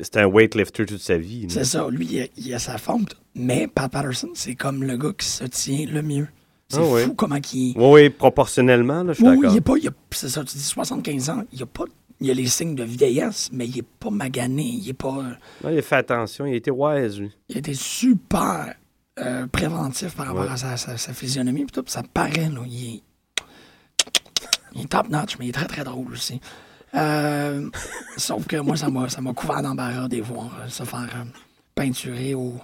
[0.00, 1.46] c'était un weightlifter toute sa vie.
[1.50, 3.04] C'est ça, lui, il a, il a sa forme.
[3.34, 6.28] Mais Pat Patterson, c'est comme le gars qui se tient le mieux.
[6.68, 7.74] C'est Ah fou comment il...
[7.76, 9.76] Oui, oui, proportionnellement, là, je suis Oui, oui, d'accord.
[9.76, 11.44] a- C'est ça, tu dis 75 ans.
[11.52, 11.84] Il y a pas.
[12.20, 14.62] Il y a les signes de vieillesse, mais il est pas magané.
[14.62, 15.10] Il est pas.
[15.62, 17.30] Ouais, il a fait attention, il était wise, lui.
[17.50, 18.74] Il a été super
[19.20, 20.48] euh, préventif par rapport Ouais.
[20.50, 21.66] à sa, sa- sa physionomie.
[21.66, 22.60] Tout, ça paraît, là.
[22.66, 23.02] Il est,
[24.74, 26.40] il est top notch, mais il est très, très drôle aussi.
[26.94, 27.68] Euh,
[28.16, 31.24] sauf que moi, ça m'a, ça m'a couvert d'embarras des voir euh, se faire euh,
[31.74, 32.54] peinturer au.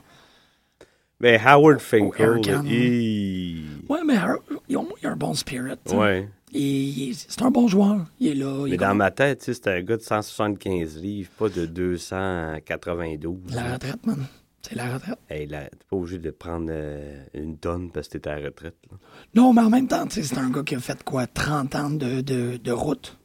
[1.21, 3.65] Mais Howard Finkel, il...
[3.89, 5.73] Ouais, mais Har- il a, un bon spirit.
[5.85, 5.97] tu sais.
[5.97, 6.29] Ouais.
[6.53, 8.07] C'est un bon joueur.
[8.19, 8.55] Il est là.
[8.61, 11.67] il Mais est dans comme- ma tête, c'était un gars de 175 livres, pas de
[11.67, 13.55] 292.
[13.55, 14.25] La retraite, man.
[14.63, 15.19] C'est la retraite.
[15.31, 18.47] Hey, là, t'es pas obligé de prendre euh, une tonne parce que t'es à la
[18.47, 18.77] retraite.
[18.91, 18.99] là.
[19.35, 21.75] Non, mais en même temps, tu sais, c'est un gars qui a fait quoi, 30
[21.77, 23.17] ans de, de, de route?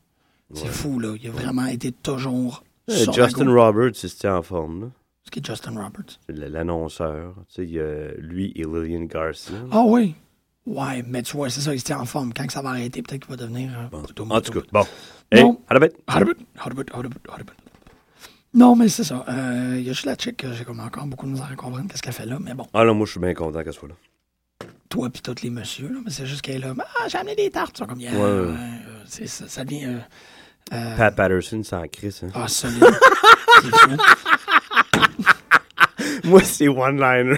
[0.54, 1.16] C'est fou, là.
[1.22, 2.64] Il a vraiment été toujours.
[2.90, 3.52] Euh, Justin.
[3.52, 4.82] Roberts, il se tient en forme.
[4.82, 4.88] là.
[5.24, 6.20] Ce qui est Justin Roberts?
[6.30, 7.34] L'annonceur.
[7.50, 9.56] Tu sais, il y a lui et Lillian Garcia.
[9.72, 10.16] Ah oui.
[10.68, 12.32] Ouais, mais tu vois, c'est ça, il se tient en forme.
[12.34, 13.72] Quand ça va arrêter, peut-être qu'il va devenir.
[13.94, 14.86] euh, plutôt- En tout cas, bon.
[15.32, 15.96] Hey, la bête.
[16.08, 17.54] Hardbit, hardbit, hardbit, hardbit.
[18.56, 19.26] Non, mais c'est ça.
[19.28, 21.56] Euh, Il y a juste la chick que j'ai comme encore beaucoup de misère à
[21.56, 22.38] comprendre qu'est-ce qu'elle fait là.
[22.42, 23.96] Mais bon, Ah là, moi, je suis bien content qu'elle soit là.
[24.90, 26.74] toi puis tous les messieurs, là, mais c'est juste qu'elle est là.
[26.80, 27.78] Ah, j'ai amené des tartes.
[27.78, 28.20] Sont comme, yeah, Ouais.
[28.22, 28.54] ouais, euh,
[29.06, 29.86] c'est- ça, ça devient.
[29.86, 30.00] euh,
[30.74, 32.18] euh, Pat Patterson, sans Chris.
[32.24, 32.28] Hein.
[32.34, 32.84] ah, solide.
[33.62, 33.98] C'est.
[36.24, 37.38] Moi, c'est one-liner.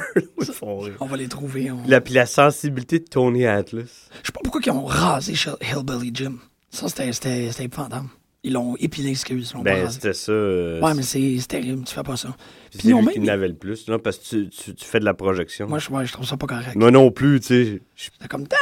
[0.99, 1.71] On va les trouver.
[1.71, 4.09] on- La, puis la sensibilité de Tony Atlas.
[4.21, 6.35] Je sais pas pourquoi ils ont rasé Hillbilly Jim.
[6.69, 8.07] Ça, c'était épouvantable.
[8.47, 9.53] Ils l'ont épilé, excuse.
[9.57, 10.31] Ils Ben, c'était ça.
[10.31, 11.83] euh, Ouais, mais c'est c'est terrible.
[11.83, 12.29] Tu fais pas ça.
[12.71, 14.99] puis c'est ont lui qui n'avait le plus, là, parce que tu, tu, tu fais
[14.99, 15.67] de la projection.
[15.67, 16.75] Moi, je, ouais, je trouve ça pas correct.
[16.75, 17.81] Moi non plus, tu sais.
[17.95, 18.59] je- C'était comme, damn,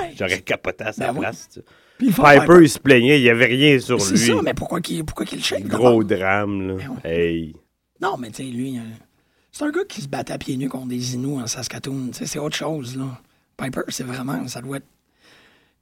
[0.00, 0.14] ouais.
[0.18, 1.20] J'aurais capoté à sa Ben oui.
[1.20, 1.48] place.
[1.52, 1.66] tu sais.
[1.98, 4.26] Puis font Piper, il se plaignait, il n'y avait rien sur C'est lui.
[4.26, 5.66] ça, mais pourquoi qu'il pourquoi qu'il le shake?
[5.66, 6.74] Gros drame, là.
[6.74, 7.10] Ben oui.
[7.10, 7.56] Hey.
[8.00, 8.82] Non, mais tu sais, lui, euh,
[9.50, 12.10] c'est un gars qui se battait à pieds nus contre des Inuits en Saskatoon.
[12.12, 13.06] C'est autre chose, là.
[13.56, 14.86] Piper, c'est vraiment, ça doit être.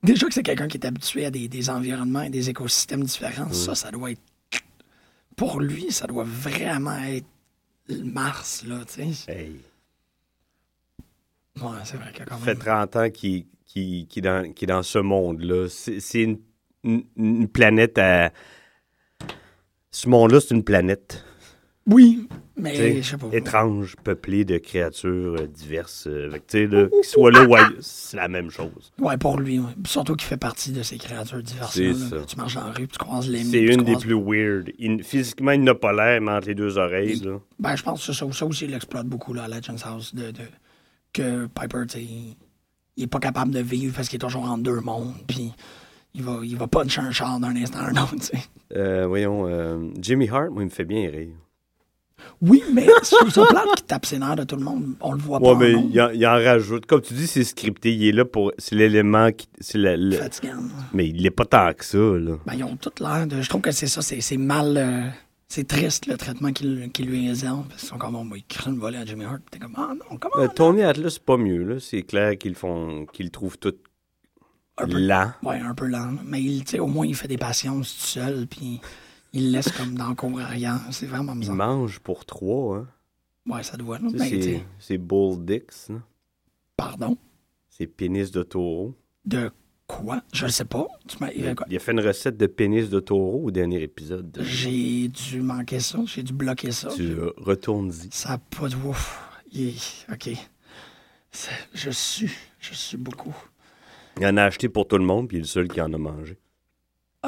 [0.03, 3.53] Déjà que c'est quelqu'un qui est habitué à des, des environnements et des écosystèmes différents,
[3.53, 4.21] ça, ça doit être.
[5.37, 7.27] Pour lui, ça doit vraiment être
[7.89, 9.33] Mars, là, tu sais.
[9.33, 9.61] Hey.
[11.61, 12.59] Ouais, c'est vrai quand Ça fait même.
[12.59, 15.69] 30 ans qu'il est dans ce monde-là.
[15.69, 16.39] C'est c'est une,
[16.85, 18.33] une, une planète à.
[19.91, 21.25] Ce monde-là, c'est une planète.
[21.89, 23.29] Oui, mais je sais pas.
[23.33, 26.07] étrange, peuplée de créatures euh, diverses.
[26.09, 28.93] euh, fait que, tu sais, là, qu'il soit là ou ailleurs, c'est la même chose.
[28.99, 29.71] Ouais, pour lui, ouais.
[29.83, 31.75] Puis Surtout qu'il fait partie de ces créatures diverses.
[31.75, 32.17] C'est là, ça.
[32.17, 32.23] là.
[32.27, 34.73] Tu marches dans la rue, puis tu croises les C'est une des plus weird.
[34.79, 37.39] Il- physiquement, il n'a pas l'air, mais entre les deux oreilles, là.
[37.61, 40.15] Ben, je pense que ça, ça aussi, il exploite beaucoup là, à Legends House.
[40.15, 40.41] De, de-
[41.13, 42.37] que Piper, tu sais, il,
[42.97, 45.15] il est pas capable de vivre parce qu'il est toujours en deux mondes.
[45.29, 45.53] Puis
[46.15, 48.39] il va, il va puncher un char d'un instant à un autre, tu sais.
[48.75, 51.29] Euh, voyons, euh, Jimmy Hart, moi, il me fait bien rire.
[52.41, 54.95] Oui, mais ça plate qu'il tape ses nerfs de tout le monde.
[55.01, 55.59] On le voit Ouais, pas.
[55.59, 56.87] mais il en, il en rajoute.
[56.87, 57.95] Comme tu dis, c'est scripté.
[57.95, 58.53] Il est là pour.
[58.59, 59.49] C'est l'élément qui.
[59.61, 60.57] C'est le- le- Fatigant.
[60.93, 62.37] Mais il n'est pas tant que ça, là.
[62.47, 63.41] Ben, ils ont tout l'air de.
[63.43, 64.77] Je trouve que c'est ça, c'est mal.
[64.77, 65.09] euh,
[65.49, 67.67] c'est triste le traitement qu'ils qu'ils lui réservent.
[67.75, 69.41] Ils sont comme, on va écrire volée à Jimmy Hart.
[69.51, 71.77] T'es comme, ah non, comment Euh, Tony Atlas, c'est pas mieux, là.
[71.81, 73.07] C'est clair qu'ils font.
[73.13, 73.75] qu'ils le trouvent tout
[74.79, 74.99] Un peu.
[74.99, 75.31] lent.
[75.45, 76.15] Ouais, un peu lent.
[76.25, 78.47] Mais il, tu sais, au moins, il fait des patiences tout seul.
[78.49, 78.81] Puis
[79.33, 80.81] il laisse comme dans arrière.
[80.91, 81.57] C'est vraiment Il bizarre.
[81.57, 82.89] mange pour trois, hein.
[83.47, 83.99] Ouais, ça doit.
[83.99, 84.65] Tu sais, Ben, c'est-
[84.99, 85.89] Bull Dicks,
[86.77, 87.17] pardon?
[87.69, 88.95] C'est pénis de taureau.
[89.25, 89.51] De
[89.87, 90.23] quoi?
[90.33, 90.87] Je sais pas.
[91.07, 94.31] Tu Il il a fait une recette de pénis de taureau au dernier épisode.
[94.33, 96.01] de- J'ai dû manquer ça.
[96.07, 96.89] J'ai dû bloquer ça.
[96.89, 98.09] Tu euh, retournes-y.
[98.11, 99.21] Ça a pas de ouf.
[99.53, 99.75] Il-
[100.13, 100.31] OK.
[101.75, 102.31] Je suis.
[102.59, 103.35] Je suis beaucoup.
[104.19, 105.93] Il en a acheté pour tout le monde, puis il est le seul qui en
[105.93, 106.39] a mangé.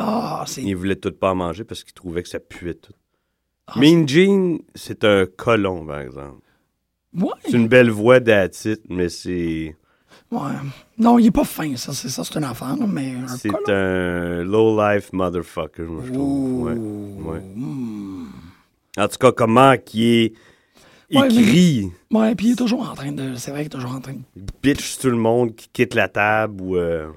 [0.01, 0.63] Ah, c'est.
[0.63, 2.93] Il voulait tout pas en manger parce qu'il trouvait que ça puait tout.
[3.67, 6.41] ah, mean Gene, c'est un colon, par exemple.
[7.15, 7.31] c'est- Ouais.
[7.47, 9.75] C'est une belle voix d'attitude, mais c'est.
[10.31, 10.41] Ouais.
[10.99, 11.93] Non, il est pas fin, ça.
[11.93, 13.63] C'est ça, c'est une affaire, là, mais un C'est colon.
[13.69, 16.63] un low-life motherfucker, moi, je trouve.
[16.65, 16.73] Ouais.
[16.75, 17.31] Ouh.
[17.33, 17.41] ouais.
[17.57, 18.27] Hmm.
[18.99, 20.33] En tout cas, comment qui est
[21.11, 23.35] écrit, Ouais, puis il est toujours en train de.
[23.37, 24.21] C'est vrai qu'il est toujours en train de.
[24.63, 27.09] bitch tout le monde qui quitte la table ou euh,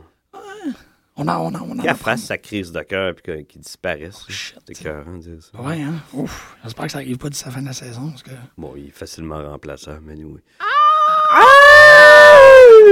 [1.23, 1.93] On a, on a, on a.
[1.93, 4.25] qui fasse sa crise de cœur puis qu'il disparaisse.
[4.27, 4.57] shit.
[4.65, 5.61] C'est écœurant de dire ça.
[5.61, 5.93] Ouais, hein?
[6.13, 6.57] Ouf.
[6.63, 8.31] J'espère que ça arrive pas d'ici la fin de la saison, parce que.
[8.57, 10.39] Bon, il est facilement remplaçable, mais oui.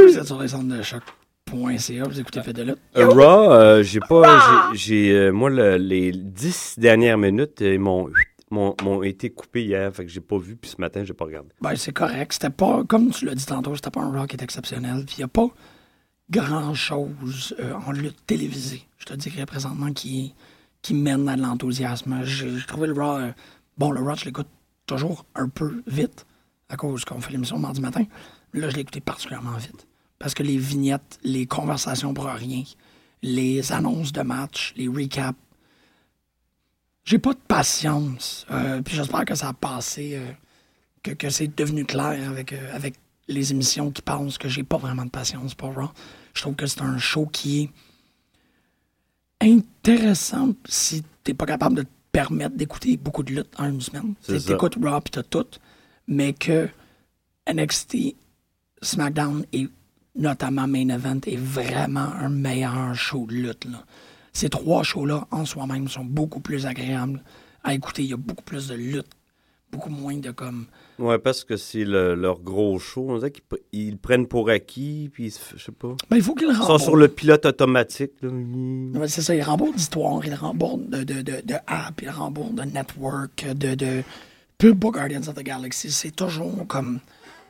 [0.05, 2.77] Vous êtes sur les centres de choc.ca, vous écoutez Fait de lutte.
[2.97, 4.69] Euh, Raw, euh, j'ai pas.
[4.73, 8.11] J'ai, j'ai, euh, moi, le- les dix dernières minutes, euh, ils m'ont,
[8.51, 11.49] m'ont, été coupées hier, fait que j'ai pas vu, puis ce matin, j'ai pas regardé.
[11.61, 12.33] Ben, c'est correct.
[12.33, 15.03] C'était pas, comme tu l'as dit tantôt, c'était pas un rock qui est exceptionnel.
[15.07, 15.47] Puis il n'y a pas
[16.29, 20.33] grand-chose euh, en lutte télévisée, je te dirais présentement, qui,
[20.91, 22.23] mène à de l'enthousiasme.
[22.23, 23.17] J'ai trouvé le Raw...
[23.17, 23.31] euh,
[23.77, 24.47] bon, le Raw, je l'écoute
[24.85, 26.25] toujours un peu vite,
[26.69, 28.05] à cause qu'on fait l'émission mardi matin.
[28.53, 29.87] Là, je l'ai écouté particulièrement vite.
[30.19, 32.63] Parce que les vignettes, les conversations pour rien,
[33.21, 35.37] les annonces de match, les recaps,
[37.05, 38.45] j'ai pas de patience.
[38.51, 40.21] Euh, puis j'espère que ça a passé...
[41.01, 42.53] que, que c'est devenu clair avec,
[43.27, 45.91] les émissions qui pensent que j'ai pas vraiment de patience pour Raw.
[46.33, 47.69] Je trouve que c'est un show qui est
[49.41, 54.15] intéressant si t'es pas capable de te permettre d'écouter beaucoup de lutte en une semaine.
[54.25, 55.45] T'écoutes Raw pis t'as tout,
[56.07, 56.69] mais que
[57.51, 58.15] NXT,
[58.81, 59.67] SmackDown et
[60.15, 63.65] notamment Main Event est vraiment un meilleur show de lutte.
[63.65, 63.83] Là.
[64.33, 67.23] Ces trois shows-là, en soi-même, sont beaucoup plus agréables
[67.63, 68.03] à écouter.
[68.03, 69.11] Il y a beaucoup plus de lutte,
[69.71, 70.65] beaucoup moins de comme...
[70.97, 73.05] Ouais, parce que c'est le- leur gros show.
[73.09, 75.95] On dirait qu'ils ils prennent pour acquis, puis ils je sais pas.
[76.09, 78.11] Ben, il faut qu'il Ils sont sur le pilote automatique.
[78.23, 82.53] Ouais, c'est ça, il rembourse d'histoire, il rembourse de, de, de, de app, il rembourse
[82.53, 84.03] de network, de, de
[84.57, 85.91] pub Guardians of the Galaxy.
[85.91, 86.99] C'est toujours comme.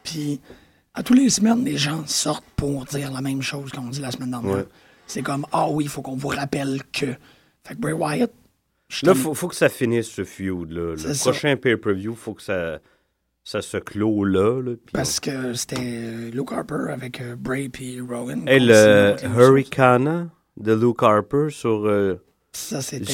[0.04, 0.40] Puis,
[0.94, 4.12] À tous les semaines, les gens sortent pour dire la même chose qu'on dit la
[4.12, 4.56] semaine dernière.
[4.58, 4.66] Ouais.
[5.08, 7.08] C'est comme, ah oui, il faut qu'on vous rappelle que.
[7.64, 8.32] Fait que Bray Wyatt,
[9.04, 10.96] Là, faut, faut que ça finisse, ce feud-là.
[10.98, 12.80] C'est Le prochain pay-per-view, faut que ça,
[13.44, 14.62] ça se clôt là.
[14.62, 18.40] là parce que c'était euh, Luke Harper avec euh, Bray puis Rowan.
[18.40, 19.16] contre le.
[19.38, 21.86] Hurricane de Luke Harper sur...
[21.86, 22.16] euh,
[22.52, 23.14] Ça, c'était.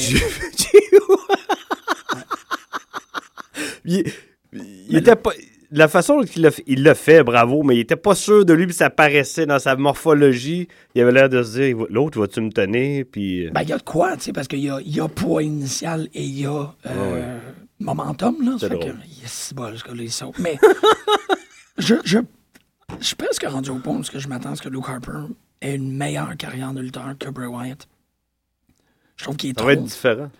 [3.84, 4.04] il,
[4.52, 5.32] il était pas...
[5.72, 8.74] La façon fait, il l'a fait, bravo, mais il était pas sûr de lui, puis
[8.74, 10.68] ça paraissait dans sa morphologie.
[10.94, 13.04] Il avait l'air de se dire, l'autre, vas-tu me tenir?
[13.10, 13.46] Puis...
[13.46, 15.08] euh, Ben, il y a de quoi, tu sais, parce qu'il y a, y a
[15.08, 17.38] poids initial et il y a euh,
[17.80, 18.56] momentum, là.
[18.60, 18.86] C'est que,
[19.20, 19.72] yes, bon,
[20.08, 20.38] saute.
[20.38, 20.56] Mais
[21.78, 22.18] je, je,
[23.00, 24.88] je suis presque rendu au point où ce que je m'attends à ce que Luke
[24.88, 27.88] Harper ait une meilleure carrière de lutteur que Bray Wyatt.
[29.16, 29.66] Je trouve qu'il est ça trop...
[29.66, 30.30] va être différent.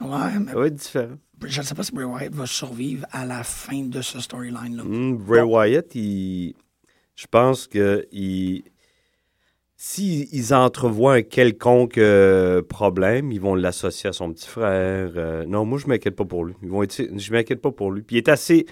[0.00, 1.16] Ouais, mais Ça va être différent.
[1.46, 4.82] Je ne sais pas si Bray Wyatt va survivre à la fin de ce storyline-là.
[4.84, 5.58] Hmm, Bray Bon.
[5.58, 6.54] Wyatt, il...
[7.16, 8.62] je pense que il...
[9.76, 15.12] s'ils ils entrevoient un quelconque euh, problème, ils vont l'associer à son petit frère.
[15.16, 16.54] euh, Non, moi, je m'inquiète pas pour lui.
[16.62, 16.96] Ils vont être...
[17.16, 18.02] Je m'inquiète pas pour lui.
[18.02, 18.66] Puis il est assez...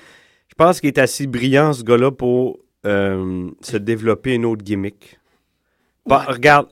[0.49, 5.19] Je pense qu'il est assez brillant, ce gars-là, pour euh, se développer une autre gimmick.
[6.07, 6.69] Bah, regarde,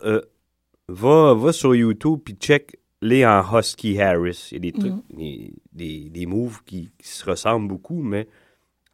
[0.88, 4.48] va, va sur YouTube puis check les en Husky Harris.
[4.52, 5.02] Il y a des trucs, Mhm.
[5.14, 8.26] des, des, des moves qui, qui se ressemblent beaucoup, mais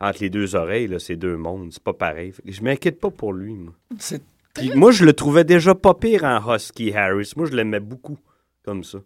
[0.01, 1.73] entre les deux oreilles, là, c'est deux mondes.
[1.73, 2.33] C'est pas pareil.
[2.45, 3.55] Je m'inquiète pas pour lui.
[3.55, 3.73] Moi.
[3.99, 4.23] C'est
[4.55, 7.33] Puis moi, je le trouvais déjà pas pire en Husky Harris.
[7.37, 8.19] Moi, je l'aimais beaucoup
[8.65, 8.99] comme ça.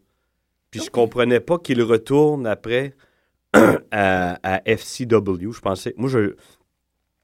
[0.70, 2.94] Puis je comprenais pas qu'il retourne après
[3.90, 5.52] à, à FCW.
[5.52, 5.94] Je pensais.
[5.96, 6.35] Moi, je,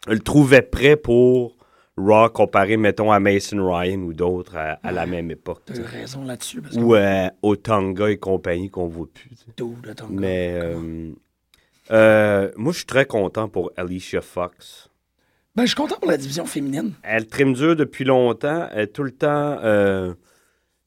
[0.06, 1.56] je le trouvais prêt pour
[2.04, 5.62] Raw comparé, mettons, à Mason Ryan ou d'autres à, à la même époque.
[5.66, 6.60] T'as raison là-dessus.
[6.60, 9.30] Parce que Ou euh, Otonga et compagnie qu'on voit plus.
[10.10, 11.10] Mais euh,
[11.90, 14.88] euh, moi, je suis très content pour Alicia Fox.
[15.54, 16.92] Ben, je suis content pour la division féminine.
[17.02, 18.68] Elle trime dur depuis longtemps.
[18.72, 19.58] Elle tout le temps.
[19.62, 20.14] euh,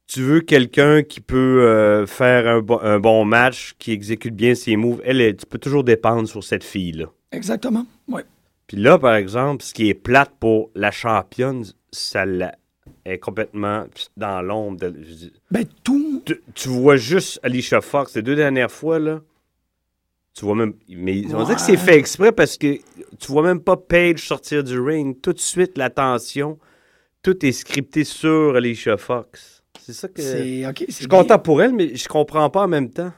[0.08, 4.76] tu veux quelqu'un qui peut faire un, bo- un bon match, qui exécute bien ses
[4.76, 5.02] moves.
[5.04, 7.06] Elle, est- tu peux toujours dépendre sur cette fille-là.
[7.32, 7.86] Exactement.
[8.68, 12.56] Puis là, par exemple, ce qui est plate pour la championne, ça la-
[13.06, 13.86] est complètement
[14.18, 14.80] dans l'ombre.
[14.80, 14.94] de-
[15.52, 16.22] Ben, tout.
[16.26, 19.22] Tu, tu vois juste Alicia Fox les deux dernières fois, là.
[20.34, 20.74] Tu vois même.
[20.90, 22.76] Mais on dirait que c'est fait exprès parce que
[23.20, 25.16] tu vois même pas Paige sortir du ring.
[25.22, 26.58] Tout de suite, l'attention.
[27.22, 29.64] Tout est scripté sur Alicia Fox.
[29.80, 30.22] C'est ça que.
[30.88, 33.14] Je suis content pour elle, mais je comprends pas en même temps.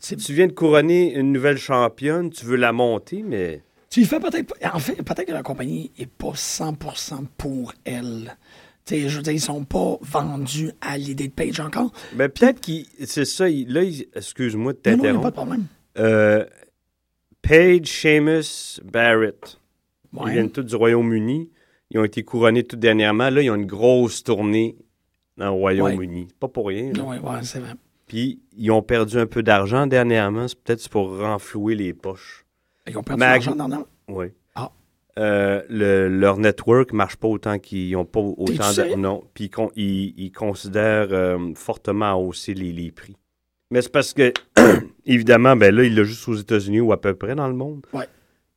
[0.00, 3.62] Tu viens de couronner une nouvelle championne, tu veux la monter, mais.
[3.90, 4.54] Tu fais peut-être.
[4.72, 8.36] En fait, peut-être que la compagnie est pas 100% pour elle.
[8.84, 11.92] Tu sais, je veux dire, ils sont pas vendus à l'idée de Page encore.
[12.14, 12.86] Ben, peut-être qu'il.
[13.04, 13.48] C'est ça.
[13.48, 15.22] il- là, il- excuse-moi de Non, non, t'interrompre.
[15.22, 15.64] pas de problème.
[15.98, 16.44] Euh,
[17.42, 19.58] Paige, Sheamus, Barrett.
[20.12, 20.32] Ils Ouais.
[20.32, 21.50] viennent tous du Royaume-Uni.
[21.90, 23.30] Ils ont été couronnés tout dernièrement.
[23.30, 24.76] Là, ils ont une grosse tournée
[25.36, 26.28] dans le Royaume-Uni.
[26.38, 26.92] Pas pour rien.
[26.92, 27.72] Ouais, ouais, c'est vrai.
[28.06, 30.46] Puis, ils ont perdu un peu d'argent dernièrement.
[30.48, 32.44] C'est peut-être pour renflouer les poches.
[32.90, 33.84] Ils ont perdu de Mag- l'argent.
[34.08, 34.26] Oui.
[34.54, 34.70] Ah.
[35.18, 39.50] Euh, le- leur network marche pas autant qu'ils ont pas autant de non puis ils,
[39.50, 43.16] con- ils- ils considèrent euh, fortement hausser les, les prix
[43.72, 44.32] mais c'est parce que
[45.06, 47.84] évidemment ben là il l'a juste aux États-Unis ou à peu près dans le monde
[47.92, 48.06] Ouais.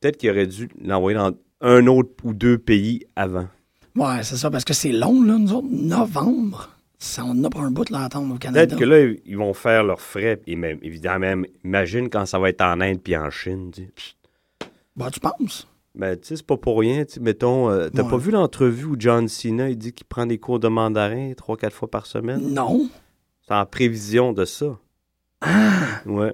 [0.00, 3.48] peut-être qu'il aurait dû l'envoyer dans un autre ou deux pays avant
[3.96, 5.68] Ouais, c'est ça, parce que c'est long, là, nous autres.
[5.70, 6.68] Novembre,
[6.98, 8.66] ça, on a pour un bout, là, à attendre au Canada.
[8.66, 12.38] peut-être que là ils vont faire leurs frais et même évidemment même imagine quand ça
[12.40, 13.88] va être en Inde puis en Chine tu sais.
[14.96, 15.66] Bah, tu penses?
[15.94, 17.04] Ben, tu sais, c'est pas pour rien.
[17.20, 18.10] Mettons, euh, t'as Ouais.
[18.10, 21.56] pas vu l'entrevue où John Cena, il dit qu'il prend des cours de mandarin trois,
[21.56, 22.52] quatre fois par semaine?
[22.52, 22.88] Non.
[23.46, 24.78] C'est en prévision de ça.
[25.40, 26.32] Ah, Ouais.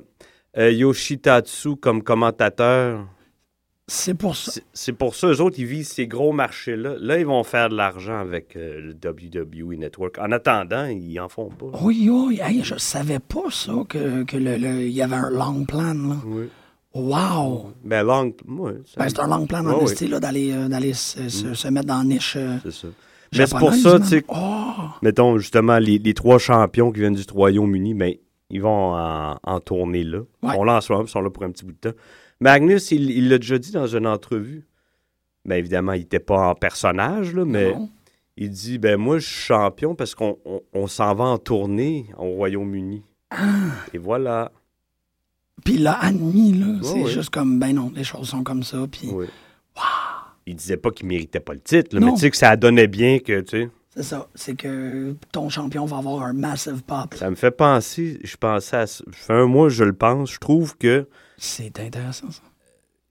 [0.59, 3.07] Euh, Yoshitatsu comme commentateur,
[3.87, 4.53] c'est pour ça.
[4.73, 6.97] c'est- pour ça, eux autres, ils visent ces gros marchés-là.
[6.99, 10.19] Là, ils vont faire de l'argent avec euh, le WWE Network.
[10.19, 11.67] En attendant, ils en font pas.
[11.83, 15.95] Oui, oui, hey, je savais pas ça, que, que le, y avait un long plan,
[15.95, 16.17] là.
[16.25, 16.49] Oui.
[16.95, 17.73] Wow!
[17.85, 20.09] Ben, long, ouais, Ben, c'est un long plan Ouais, dans ouais.
[20.09, 22.35] là, d'aller, euh, d'aller se, se- se mettre dans la niche.
[22.37, 22.89] euh, c'est ça.
[23.37, 24.73] Mais c'est pour ça, tu sais, Oh!
[25.03, 28.13] mettons, justement, les, les trois champions qui viennent du Royaume-Uni, ben,
[28.51, 30.19] ils vont en, en tournée là.
[30.43, 30.55] Ouais.
[30.59, 31.97] On lance ils sont là pour un petit bout de temps.
[32.41, 34.67] Magnus, il il l'a déjà dit dans une entrevue.
[35.45, 37.89] Ben, évidemment, il n'était pas en personnage, là, mais Non.
[38.37, 42.07] il dit Ben, moi, je suis champion parce qu'on on, on s'en va en tournée
[42.19, 43.05] au Royaume-Uni.
[43.31, 43.45] Ah!
[43.95, 44.51] Et voilà.
[45.65, 46.67] Puis il l'a admis, là.
[46.83, 47.11] c'est ouais.
[47.11, 48.79] juste comme, ben non, les choses sont comme ça.
[48.91, 49.27] Puis Oui.
[50.47, 52.89] Il disait pas qu'il méritait pas le titre, là, mais tu sais que ça donnait
[52.89, 53.71] bien que, tu sais.
[53.95, 54.27] c'est ça.
[54.35, 57.15] C'est que ton champion va avoir un massive pop.
[57.15, 59.05] Ça me fait penser, je pensais à ça.
[59.13, 60.33] Fait un mois, je le pense.
[60.33, 62.43] Je trouve que C'est intéressant, ça.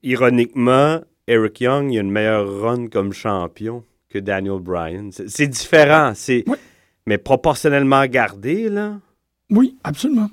[0.03, 5.12] ironiquement, Eric Young, il a une meilleure run comme champion que Daniel Bryan.
[5.12, 6.57] C'est c'est différent, c'est Oui.
[7.05, 8.99] mais proportionnellement gardé là.
[9.51, 10.29] Oui, absolument.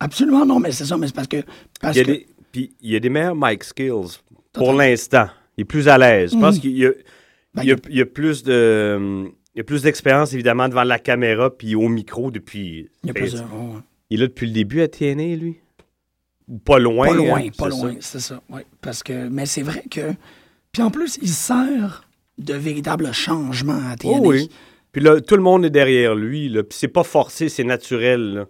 [0.00, 1.42] Absolument, non, mais c'est ça, mais c'est parce que.
[1.80, 4.20] Parce Il y a que des puis il y a des meilleurs mic skills
[4.52, 5.28] pour l'instant.
[5.56, 6.32] Il est plus à l'aise.
[6.32, 6.90] Je pense qu'il y a,
[7.54, 11.74] Ben, y y plus de il y a plus d'expérience évidemment devant la caméra puis
[11.74, 13.54] au micro depuis il y a ben, plusieurs.
[13.54, 13.80] ouais.
[14.10, 15.56] Il est là depuis le début à TNA lui?
[16.48, 17.08] Ou Pas loin.
[17.08, 17.98] Pas loin, hein, pas c'est loin, ça.
[18.00, 18.42] c'est ça.
[18.50, 20.12] Oui, parce que, mais c'est vrai que.
[20.70, 24.12] Puis en plus, il sert de véritable changement à TNA.
[24.12, 24.48] Oh oui.
[24.92, 26.48] Puis là, tout le monde est derrière lui.
[26.48, 26.62] Là.
[26.62, 28.34] Puis c'est pas forcé, c'est naturel.
[28.34, 28.46] Là.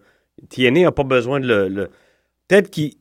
[0.48, 1.68] TNA n'a pas besoin de le.
[1.68, 1.90] le-
[2.48, 2.92] Peut-être qu'il.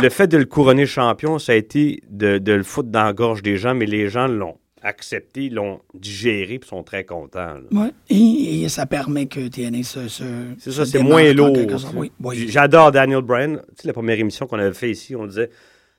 [0.00, 3.14] Le fait de le couronner champion, ça a été de, de le foutre dans la
[3.14, 7.54] gorge des gens, mais les gens l'ont accepté, l'ont digéré, puis sont très contents.
[7.72, 7.90] Ouais.
[8.10, 10.06] Et, et ça permet que TNA se.
[10.08, 10.22] se
[10.58, 11.56] C'est ça, c'est moins lourd.
[11.94, 12.46] Oui, oui.
[12.48, 13.56] J'adore Daniel Bryan.
[13.70, 15.48] Tu sais, la première émission qu'on avait fait ici, on disait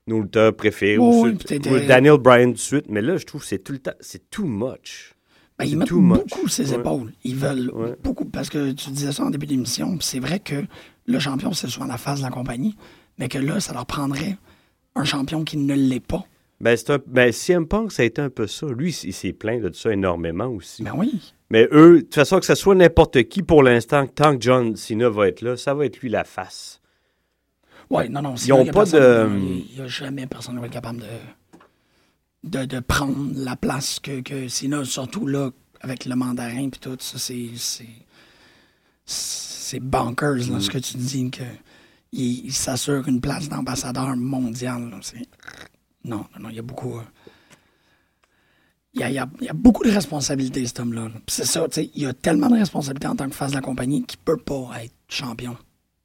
[0.06, 1.00] nos lutteurs préférés.
[1.00, 2.86] Oui, ou oui, ou Daniel Bryan tout de suite.
[2.90, 3.96] Mais là, je trouve que c'est tout le temps.
[4.00, 5.16] C'est too much.
[5.60, 6.80] Ben, ils mettent beaucoup ses Ouais.
[6.80, 7.14] épaules.
[7.24, 7.96] Ils veulent Ouais.
[8.04, 8.26] beaucoup.
[8.26, 9.98] Parce que tu disais ça en début d'émission.
[10.02, 10.66] C'est vrai que
[11.08, 12.76] le champion, c'est souvent la face de la compagnie.
[13.18, 14.38] Mais que là, ça leur prendrait
[14.96, 16.24] un champion qui ne l'est pas.
[16.62, 18.68] Ben, c'est un, ben, CM Punk, ça a été un peu ça.
[18.68, 20.84] Lui, il s'est plaint de ça énormément aussi.
[20.84, 21.34] Ben oui.
[21.50, 24.76] Mais eux, de toute façon, que ce soit n'importe qui pour l'instant, tant que John
[24.76, 26.82] Cena va être là, ça va être lui la face.
[27.90, 28.32] Oui, non, non.
[28.32, 30.60] Ils ont sinon, il y a pas personne- de- Il n'y a jamais personne qui
[30.62, 31.06] va être capable de,
[32.44, 36.98] de, de prendre la place que, que Sina, surtout là, avec le mandarin puis tout,
[37.00, 37.50] ça, c'est.
[37.56, 37.86] c'est-
[39.10, 41.44] C'est bonkers, là, ce que tu dis, que
[42.12, 44.90] il, il s'assure une place d'ambassadeur mondial.
[44.90, 45.28] là, c'est-
[46.04, 46.98] Non, non, non, il y a beaucoup.
[46.98, 47.04] euh,
[48.94, 51.10] Il y a, il y a- il y a beaucoup de responsabilités, cet homme-là.
[51.28, 53.56] C'est ça, tu sais, il y a tellement de responsabilités en tant que face de
[53.56, 55.56] la compagnie qu'il peut pas être champion.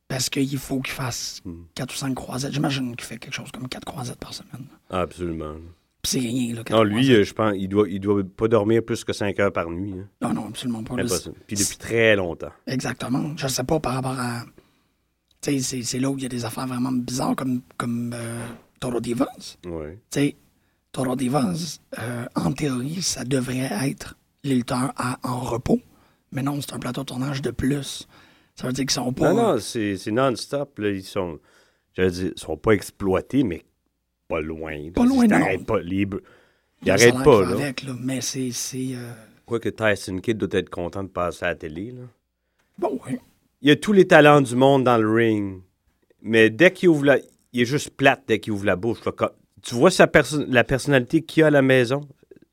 [0.08, 1.62] Parce qu'il faut qu'il fasse Hmm.
[1.74, 2.52] 4 ou 5 croisettes.
[2.52, 4.66] J'imagine qu'il fait quelque chose comme 4 croisettes par semaine.
[4.90, 5.54] Absolument.
[6.04, 6.64] C'est là.
[6.64, 7.16] quatre Non, lui, croisettes.
[7.20, 9.94] euh, je pense, il doit, il doit pas dormir plus que 5 heures par nuit.
[9.96, 10.08] hein.
[10.20, 10.94] Non, non, absolument pas.
[10.94, 11.36] Impossible.
[11.46, 12.50] Puis depuis très longtemps.
[12.66, 13.36] Exactement.
[13.36, 14.42] Je sais pas par rapport à.
[15.40, 18.12] Tu sais, c'est- c'est là où il y a des affaires vraiment bizarres comme, comme
[18.14, 18.46] euh,
[18.80, 19.56] Toro Divas.
[19.66, 19.98] Ouais.
[20.10, 20.36] Tu sais,
[20.92, 25.80] Toro Divas, euh, en théorie, ça devrait être les lutteurs à- en repos.
[26.32, 28.06] Mais non, c'est un plateau de tournage de plus.
[28.56, 29.32] Ça veut dire qu'ils sont pas.
[29.32, 30.80] Non, non, c'est non-stop.
[30.82, 31.38] Ils sont,
[31.94, 33.62] j'allais dire, ils sont pas exploités, mais
[34.32, 34.90] pas loin.
[34.94, 35.58] Pas loin, non.
[35.64, 35.80] pas.
[35.80, 36.06] Les...
[36.84, 37.52] il salaire pas, là.
[37.52, 37.92] Avec, là.
[38.00, 38.50] Mais c'est.
[38.52, 39.12] c'est, euh,
[39.46, 41.90] Quoique Tyson Kidd doit être content de passer à la télé.
[41.90, 42.02] Là.
[42.78, 43.18] Bon, oui.
[43.60, 45.60] Il a tous les talents du monde dans le ring.
[46.22, 47.18] Mais dès qu'il ouvre la...
[47.52, 48.98] Il est juste plate dès qu'il ouvre la bouche.
[49.04, 49.12] là.
[49.62, 52.08] Tu vois sa perso- la personnalité qu'il a à la maison?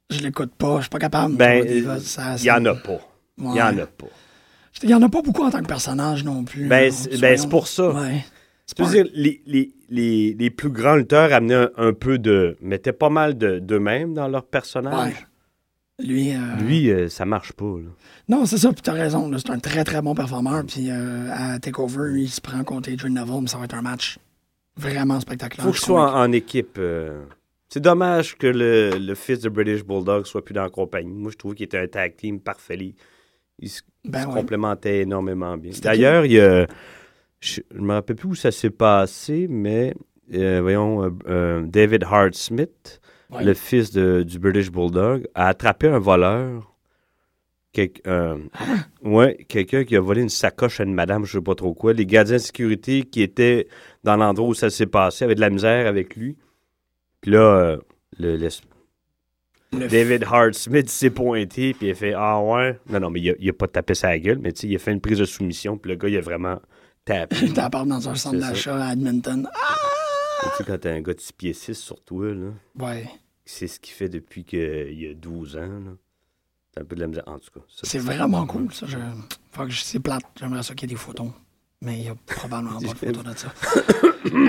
[0.10, 1.36] Je l'écoute pas, je suis pas capable.
[1.36, 2.92] Ben, Il y en a pas.
[3.38, 3.52] Ouais.
[3.54, 4.08] Il y en a pas.
[4.84, 6.68] Il y en a pas beaucoup en tant que personnage non plus.
[6.68, 7.92] Ben, c'est- ben, c'est pour ça.
[7.92, 8.24] Ouais.
[8.76, 12.56] Tu veux dire, les, les, les, les plus grands lutteurs amenaient un, un peu de...
[12.62, 15.14] mettaient pas mal de- d'eux-mêmes dans leur personnage.
[16.00, 16.06] Ouais.
[16.06, 17.66] Lui, euh, Lui, euh, ça marche pas.
[17.66, 17.90] là.
[18.30, 19.30] Non, c'est ça, puis t'as raison.
[19.38, 20.64] C'est un très, très bon performeur.
[20.66, 23.82] Puis euh, à TakeOver, il se prend contre Adrian Neville, mais ça va être un
[23.82, 24.18] match
[24.78, 25.66] vraiment spectaculaire.
[25.66, 26.78] faut je qu'il suis soit en, en équipe.
[26.78, 27.24] euh.
[27.68, 31.12] C'est dommage que le, le fils de British Bulldog soit plus dans la compagnie.
[31.14, 32.78] Moi, je trouvais qu'il était un tag team parfait.
[32.80, 32.96] Il,
[33.60, 34.34] il se, Ben se ouais.
[34.36, 35.72] complémentait énormément bien.
[35.82, 36.66] D'ailleurs, il y a...
[37.40, 39.94] Je ne me rappelle plus où ça s'est passé, mais
[40.34, 43.00] euh, voyons, euh, euh, David Hart Smith,
[43.32, 43.44] Ouais.
[43.44, 46.76] le fils de- du British Bulldog, a attrapé un voleur.
[47.72, 48.38] Quel- euh,
[49.04, 51.94] ouais, quelqu'un qui a volé une sacoche à une madame, je sais pas trop quoi.
[51.94, 53.68] Les gardiens de sécurité qui étaient
[54.04, 56.36] dans l'endroit où ça s'est passé avaient de la misère avec lui.
[57.22, 57.78] Puis là,
[58.18, 58.50] le, le-
[59.72, 62.80] Le David Hart Smith s'est pointé, puis il a fait Ah ouais.
[62.90, 64.76] Non, non, mais il a, il a pas tapé sa gueule, mais tu sais, il
[64.76, 66.60] a fait une prise de soumission, puis le gars, il a vraiment
[67.06, 67.52] tapé.
[67.54, 69.48] T'as part dans un centre d'achat à Edmonton.
[69.54, 69.76] Ah!
[70.44, 73.10] tu sais, quand t'as un gars de 6 pieds 6 sur toi, là, Ouais.
[73.46, 75.62] c'est ce qu'il fait depuis qu'il y a 12 ans.
[75.62, 75.92] Là?
[76.74, 77.24] C'est un peu de la misère.
[77.28, 78.86] En tout cas, C'est vraiment cool, ça.
[78.88, 78.98] Je...
[79.52, 79.82] Faut que je...
[79.82, 80.24] C'est plate.
[80.40, 81.30] J'aimerais ça qu'il y ait des photos.
[81.82, 83.54] Mais il y a probablement pas de photos de ça.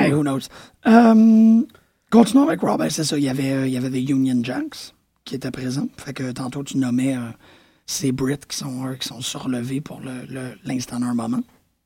[0.02, 0.40] hey, who knows?
[0.86, 1.62] Euh,
[2.10, 2.78] continuons avec Rob.
[2.78, 3.16] Ben, c'est ça.
[3.16, 4.94] Il y avait, euh, il y avait Union Jacks
[5.24, 5.88] qui étaient présents.
[5.96, 7.20] Fait que tantôt, tu nommais euh,
[7.86, 11.40] ces Brits qui sont, euh, qui sont surlevés pour le- le- l'instant d'un moment,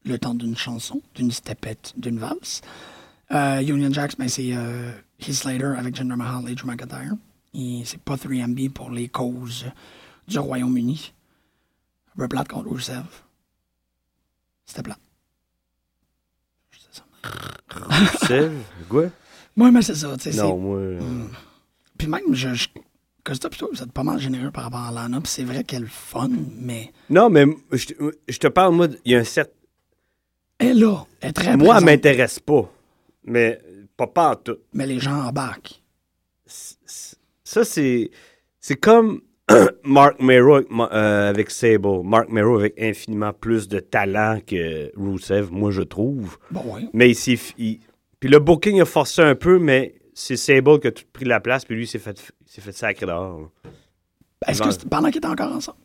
[0.04, 2.60] le temps d'une chanson, d'une stepette, d'une valse.
[3.32, 7.12] Euh, Union Jacks, ben, c'est euh, Heath Slater avec Jinder Mahal et Drew McIntyre.
[7.54, 9.64] Et c'est pas 3MB pour les causes
[10.28, 11.12] du Royaume-Uni.
[12.14, 13.04] Un peu plate contre Rusev.
[14.66, 14.98] C'était plate.
[16.90, 17.02] Ça.
[18.26, 18.50] C'est
[18.88, 19.06] quoi?
[19.56, 20.08] Moi, mais c'est ça.
[20.08, 20.76] Non, c'est- moi.
[20.78, 21.00] euh,
[21.96, 22.68] Puis même, je, je...
[23.22, 25.20] Costa toi, vous êtes pas mal généreux par rapport à Lana.
[25.20, 26.28] Puis c'est vrai qu'elle est fun,
[26.58, 27.86] mais Non, mais je,
[28.28, 29.52] je te parle, moi, il y a un certain.
[30.58, 31.06] Elle est là.
[31.20, 32.70] Elle est très Moi, elle présente, m'intéresse pas.
[33.24, 33.60] Mais
[33.96, 34.56] pas pas tout.
[34.72, 35.80] Mais les gens embarquent.
[36.46, 36.76] c-
[37.44, 38.10] ça, c'est.
[38.60, 39.20] C'est comme
[39.84, 42.02] Mark Mero avec, Ma- euh, avec Sable.
[42.02, 46.38] Mark Mero avec infiniment plus de talent que Rusev, moi, je trouve.
[46.50, 46.88] Bon, oui.
[46.92, 47.38] Mais il s'est.
[47.58, 47.80] il-
[48.20, 51.40] Puis le booking a forcé un peu, mais c'est Sable qui a tout pris la
[51.40, 53.40] place, puis lui, il s'est fait, il s'est fait sacrer dehors.
[53.40, 53.70] là.
[54.46, 55.78] Est-ce que c'est pendant qu'ils étaient encore ensemble?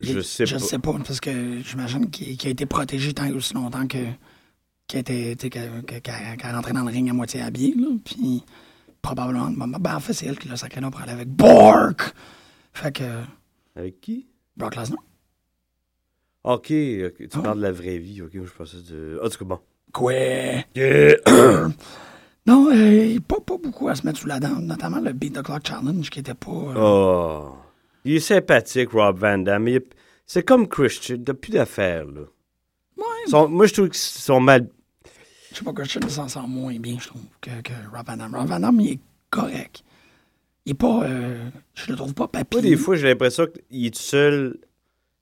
[0.00, 0.60] Je sais Je pas.
[0.60, 3.98] sais pas, parce que j'imagine qu'il a été protégé tant aussi longtemps que
[4.86, 5.04] qu'elle
[5.36, 8.42] qu'elle rentrait dans le ring à moitié habillée, là, puis
[9.02, 12.14] probablement, ben, en fait, c'est elle qui l'a sacré là pour aller avec Bork!
[12.72, 13.04] Fait que,
[13.76, 14.26] Avec qui?
[14.56, 15.00] Brock Lesnar.
[16.44, 17.38] Ok, ok, tu Ah.
[17.42, 18.22] parles de la vraie vie.
[18.22, 19.20] Ok, je pensais de.
[19.22, 19.58] En tout cas, bon.
[19.92, 20.12] Quoi?
[20.76, 21.16] Yeah.
[22.46, 25.42] Non, euh, pas, pas beaucoup à se mettre sous la dent, notamment le Beat the
[25.42, 26.50] Clock Challenge qui était pas...
[26.50, 27.52] euh, Oh.
[28.08, 29.68] Il est sympathique, Rob Van Damme.
[30.24, 32.22] C'est comme Christian, il n'a plus d'affaires, là.
[32.96, 34.66] Ouais, Ils sont- Moi, je trouve qu'ils sont mal.
[35.52, 38.34] je sais pas, Christian s'en sort moins bien, je trouve, que, que Rob Van Damme.
[38.34, 39.82] Rob Van Damme, il est correct.
[40.64, 41.02] Il est pas...
[41.04, 42.60] euh, je le trouve pas papier.
[42.62, 44.58] Moi, des fois, j'ai l'impression qu'il est seul,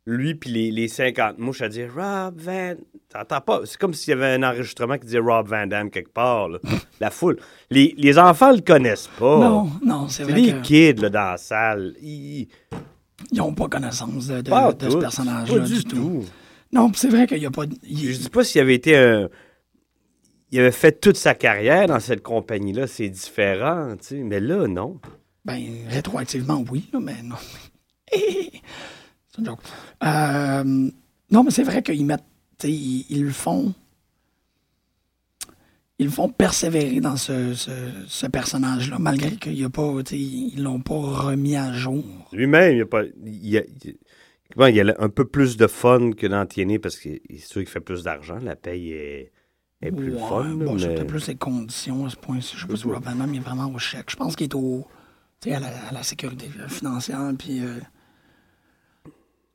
[0.07, 2.75] lui, puis les, les 50 mouches à dire Rob Van.
[3.09, 3.61] T'entends pas?
[3.65, 6.59] C'est comme s'il y avait un enregistrement qui disait Rob Van Damme quelque part, là.
[7.01, 7.39] La foule.
[7.71, 9.39] Les, les enfants le connaissent pas.
[9.41, 10.61] Non, non, c'est C'est vrai que...
[10.63, 11.95] kids, là, dans la salle.
[12.01, 12.49] Ils.
[13.33, 14.99] Ils n'ont pas connaissance de, de- Pas de ce tout.
[15.01, 15.97] personnage-là Pas du, du tout.
[15.97, 16.25] tout.
[16.73, 17.65] Non, puis c'est vrai qu'il n'y a pas.
[17.83, 19.29] il- Je dis pas s'il avait été un.
[20.53, 24.15] Il avait fait toute sa carrière dans cette compagnie-là, c'est différent, tu sais.
[24.23, 25.01] Mais là, non.
[25.45, 27.35] ben, rétroactivement, oui, là, mais non.
[29.37, 29.61] c'est une joke.
[30.05, 30.91] Euh,
[31.31, 32.25] non, mais c'est vrai qu'ils mettent.
[32.65, 33.75] Ils, ils le font.
[35.99, 37.71] Ils le font persévérer dans ce, ce,
[38.07, 39.95] ce personnage-là, malgré qu'il y a pas.
[40.13, 42.05] Ils l'ont pas remis à jour.
[42.33, 43.03] Lui-même, il a pas.
[43.25, 43.97] Il a, il-
[44.57, 47.63] bon, il a un peu plus de fun que dans TNA parce que c'est sûr
[47.63, 48.37] qu'il fait plus d'argent.
[48.43, 49.33] La paye est,
[49.81, 50.45] est plus Ouais, fun.
[50.55, 52.57] bon, mais- peut-être plus les conditions à ce point-ci.
[52.57, 54.11] Je sais pas si Damme il est vraiment au chèque.
[54.11, 54.87] Je pense qu'il est au,
[55.47, 57.79] à, la, à la sécurité financière, puis euh,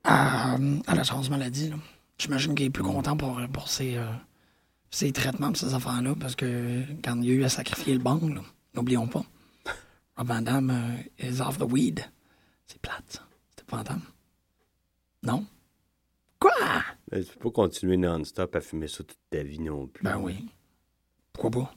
[0.04, 1.70] à, à l'assurance maladie.
[1.70, 1.76] là.
[2.18, 4.04] J'imagine qu'il est plus content pour, pour ses, euh,
[4.90, 8.00] ses traitements et ses affaires-là, parce que quand il y a eu à sacrifier le
[8.00, 8.40] banc, là,
[8.74, 9.24] n'oublions pas,
[10.16, 12.04] Rob Van Damme euh, is off the weed.
[12.66, 13.20] C'est plate, ça.
[13.56, 14.02] C'est épouvantable.
[15.24, 15.46] Non?
[16.38, 16.52] Quoi?
[17.10, 20.02] mais Tu peux pas continuer non-stop à fumer ça toute ta vie non plus.
[20.04, 20.46] Ben oui.
[21.32, 21.74] Pourquoi pas?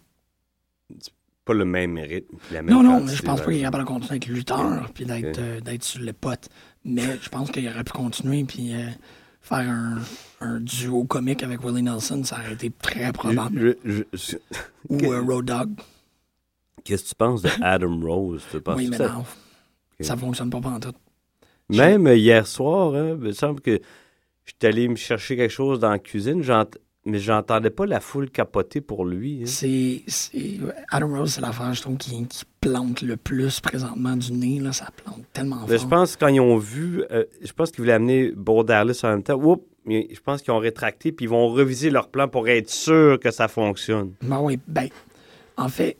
[1.45, 2.37] Pas le même rythme.
[2.51, 4.91] La même Non, non, mais je pense pas qu'il est capable de continuer avec lutteur
[4.93, 6.49] puis d'être euh, d'être sur le pote.
[6.85, 8.87] Mais je pense qu'il aurait pu continuer puis euh,
[9.41, 9.97] faire un,
[10.39, 13.75] un duo comique avec Willie Nelson, ça aurait été très probable.
[13.83, 14.37] Je- je- je-
[14.89, 15.71] Ou euh, Road Dogg.
[16.83, 18.43] Qu'est-ce que tu penses de Adam Rose?
[18.51, 19.25] Tu penses Oui, mais ça- non.
[19.99, 20.93] Ça fonctionne pas tout.
[21.69, 23.79] Même hier soir, hein, il me semble que
[24.45, 26.43] j'étais allé me chercher quelque chose dans la cuisine,
[27.05, 29.41] mais j'entendais pas la foule capoter pour lui.
[29.41, 29.45] hein.
[29.45, 30.01] C'est.
[30.07, 34.59] c'est- Adam Rose, c'est l'affaire, je trouve, qui, qui plante le plus présentement du nez.
[34.59, 35.89] Là, ça plante tellement Mais je fort.
[35.89, 39.23] pense que quand ils ont vu, euh, je pense qu'ils voulaient amener Borderless en même
[39.23, 39.35] temps.
[39.41, 42.69] Oups, mais je pense qu'ils ont rétracté puis ils vont reviser leur plan pour être
[42.69, 44.13] sûr que ça fonctionne.
[44.23, 44.87] Ben oui, ben.
[45.57, 45.97] En fait,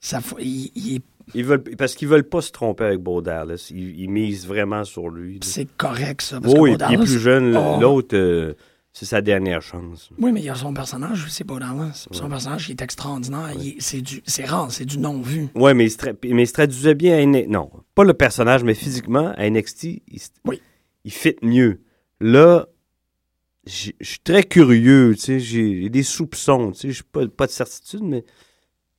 [0.00, 1.02] ça, il, il est
[1.34, 3.70] Ils veulent parce qu'ils veulent pas se tromper avec Borderless.
[3.70, 5.40] Ils, ils misent vraiment sur lui.
[5.42, 6.40] c'est correct, ça.
[6.40, 7.56] Parce Oui, que il est plus jeune.
[7.56, 7.78] Oh.
[7.80, 8.52] L'autre, euh,
[8.96, 10.08] c'est sa dernière chance.
[10.20, 13.50] Oui, mais il y a son personnage, c'est pas dans Son personnage qui est extraordinaire.
[13.58, 15.48] Il est- C'est du, c'est rare, c'est du non-vu.
[15.56, 17.48] Ouais, mais il, mais il se traduisait bien à NXT.
[17.50, 20.62] Non, pas le personnage, mais physiquement, à NXT, il, Oui.
[21.04, 21.80] il fit mieux.
[22.20, 22.66] Là,
[23.66, 27.26] j'ai- je suis très curieux, tu sais, j'ai j'ai des soupçons, tu sais, je pas,
[27.26, 28.24] pas de certitude, mais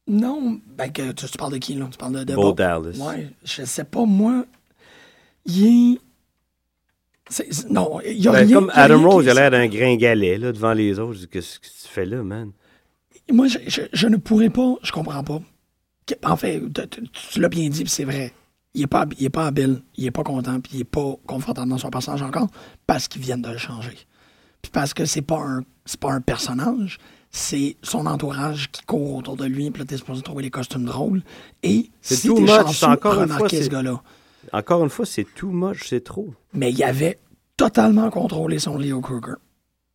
[0.08, 1.88] Non, ben que tu, tu parles de qui là?
[1.90, 2.52] Tu parles de, de Bo?
[2.54, 2.98] Dallas.
[3.00, 4.46] Ouais, je sais pas moi.
[5.46, 5.66] Il
[5.96, 6.00] est.
[7.70, 8.56] non, il y a Ben, rien.
[8.56, 11.26] comme Adam rien Rose, il a l'air d'un gringalet, là, devant les autres.
[11.26, 12.52] Qu'est-ce que tu fais là, man?
[13.32, 15.42] Moi, je, je- je ne pourrais pas, je comprends pas.
[16.24, 16.62] En fait,
[16.92, 18.32] tu- l'as bien dit, puis c'est vrai.
[18.76, 21.16] Il est pas, il est pas habile, il est pas content, puis il est pas
[21.26, 22.50] confortable dans son personnage encore,
[22.86, 23.98] parce qu'ils viennent de le changer.
[24.62, 25.64] Puis parce que c'est pas un,
[26.00, 27.00] pas un personnage,
[27.32, 30.86] c'est son entourage qui court autour de lui, puis là, t'es supposé trouver les costumes
[30.86, 31.24] drôles.
[31.64, 32.86] Et C'est si t'es chanceux,
[33.22, 34.02] remarquez ce gars-là.
[34.54, 36.34] Encore une fois, c'est too much, c'est trop.
[36.54, 37.20] Mais il avait
[37.58, 39.36] totalement contrôlé son Leo Kruger.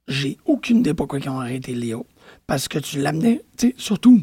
[0.08, 2.06] J'ai aucune idée pourquoi ils ont arrêté Leo.
[2.46, 4.22] Parce que tu l'amenais, tu sais, surtout,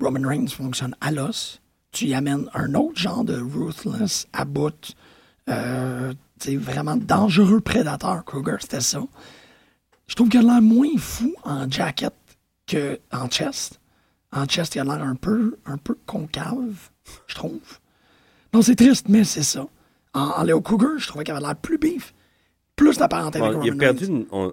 [0.00, 1.60] Roman Reigns fonctionne à l'os.
[1.90, 4.94] Tu y amènes un autre genre de ruthless, à bout,
[5.50, 8.24] euh, tu sais, vraiment dangereux prédateur.
[8.24, 9.02] Kruger, c'était ça.
[10.06, 12.14] Je trouve qu'il a l'air moins fou en jacket
[12.70, 13.80] qu'en chest.
[14.32, 16.90] En chest, il a l'air un peu, un peu concave,
[17.26, 17.78] je trouve.
[18.52, 19.66] Non, c'est triste, mais c'est ça.
[20.14, 22.12] En, en Leo Kruger, je trouvais qu'il avait l'air plus bif.
[22.76, 24.10] Plus d'apparenté avec Bon, il a Roman perdu Reigns.
[24.14, 24.52] une- on-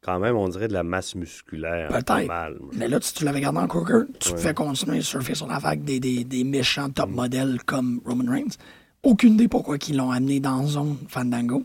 [0.00, 1.88] quand même, on dirait de la masse musculaire.
[1.88, 2.04] Peut-être.
[2.06, 2.58] pas mal.
[2.74, 4.34] Mais là, si tu l'avais gardé en Kruger, tu Ouais.
[4.34, 8.30] pouvais continuer à surfer sur la vague des, des, des méchants top modèles comme Roman
[8.30, 8.56] Reigns.
[9.04, 11.64] Aucune idée pourquoi ils l'ont amené dans zone Fandango.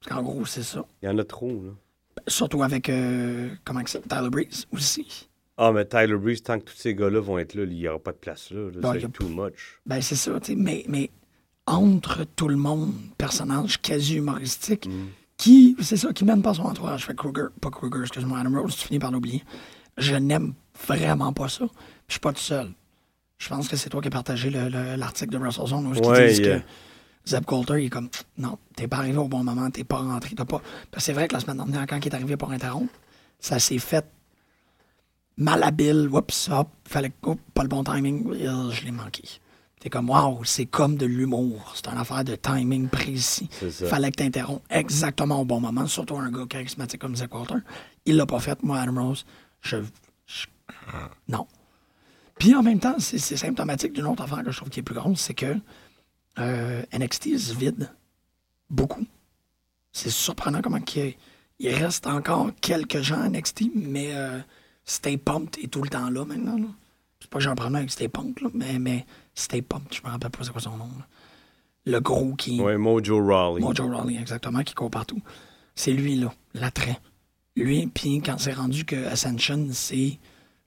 [0.00, 0.84] Parce qu'en gros, c'est ça.
[1.02, 1.70] Il y en a trop, là.
[2.26, 5.28] Surtout avec, euh, comment que c'est, Tyler Breeze aussi.
[5.62, 7.98] Ah, mais Tyler Breeze, tant que tous ces gars-là vont être là, il n'y aura
[7.98, 8.70] pas de place là.
[8.98, 9.78] c'est too much.
[9.84, 10.56] Ben, c'est ça, tu sais.
[10.56, 11.10] Mais, mais
[11.66, 15.08] entre tout le monde, personnage quasi humoristique, Mm.
[15.36, 17.04] qui, c'est ça, qui mène pas son entourage.
[17.04, 19.44] Fait Kruger, pas Kruger, excuse-moi, Adam Rose, tu finis par l'oublier.
[19.98, 20.54] Je n'aime
[20.88, 21.66] vraiment pas ça.
[22.08, 22.68] Je suis pas tout seul.
[23.38, 25.92] Je pense que c'est toi qui as partagé le- le- l'article de Russell Zone où
[26.08, 26.60] Ouais, disent yeah.
[26.60, 26.64] que
[27.26, 28.08] Zeb Coulter, il est comme,
[28.38, 30.62] non, t'es pas arrivé au bon moment, t'es pas rentré, t'as pas.
[30.90, 32.92] Parce que c'est vrai que la semaine dernière, quand il est arrivé pour interrompre,
[33.38, 34.04] ça s'est fait
[35.40, 39.24] malhabile, oups, hop, fallait que, oups, pas le bon timing, euh, je l'ai manqué.
[39.80, 41.72] T'es comme, waouh, c'est comme de l'humour.
[41.74, 43.48] C'est une affaire de timing précis.
[43.88, 47.54] Fallait que t'interrompes exactement au bon moment, surtout un gars charismatique comme Zach Walter.
[48.04, 49.24] Il l'a pas fait, moi, Adam Rose.
[49.62, 49.78] Je.
[50.26, 50.46] je-
[51.28, 51.46] non.
[52.38, 54.82] Puis en même temps, c'est c'est symptomatique d'une autre affaire que je trouve qui est
[54.82, 55.54] plus grande, c'est que
[56.38, 57.90] euh, NXT se vide
[58.70, 59.04] beaucoup.
[59.92, 61.14] C'est surprenant comment il,
[61.58, 64.38] il reste encore quelques gens à NXT, mais euh,
[64.90, 66.56] Stay Pumped est tout le temps là maintenant.
[66.56, 66.66] là.
[67.20, 70.00] C'est pas que j'ai un problème avec Stay Pumped, là, mais, mais Stay Pumped, je
[70.04, 70.86] me rappelle pas c'est quoi son nom.
[70.98, 71.06] là.
[71.86, 72.60] Le gros qui.
[72.60, 73.60] Ouais, Mojo Rawley.
[73.62, 75.20] Mojo Rawley, exactement, qui court partout.
[75.76, 76.98] C'est lui, là, l'attrait.
[77.56, 80.18] Lui, puis quand c'est rendu que Ascension, c'est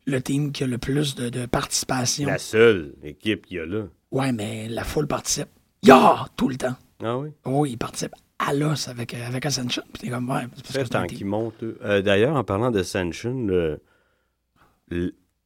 [0.06, 2.28] le team qui a le plus de, de participation.
[2.28, 3.84] La seule équipe qu'il y a là.
[4.12, 5.50] Ouais, mais la foule participe.
[5.84, 6.26] Ya!
[6.38, 6.76] Tout le temps.
[7.04, 7.30] Ah oui?
[7.46, 9.84] Oui, il participe à l'os avec, avec Ascension.
[9.94, 11.62] Puis t'es comme, ouais, c'est parce que tant qu'ils montent.
[11.64, 13.80] Euh, D'ailleurs, en parlant d'Ascension, le-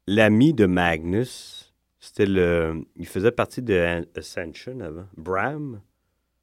[0.08, 2.84] l'ami de Magnus, c'était le.
[2.96, 5.08] Il faisait partie de Ascension avant.
[5.18, 5.82] Bram.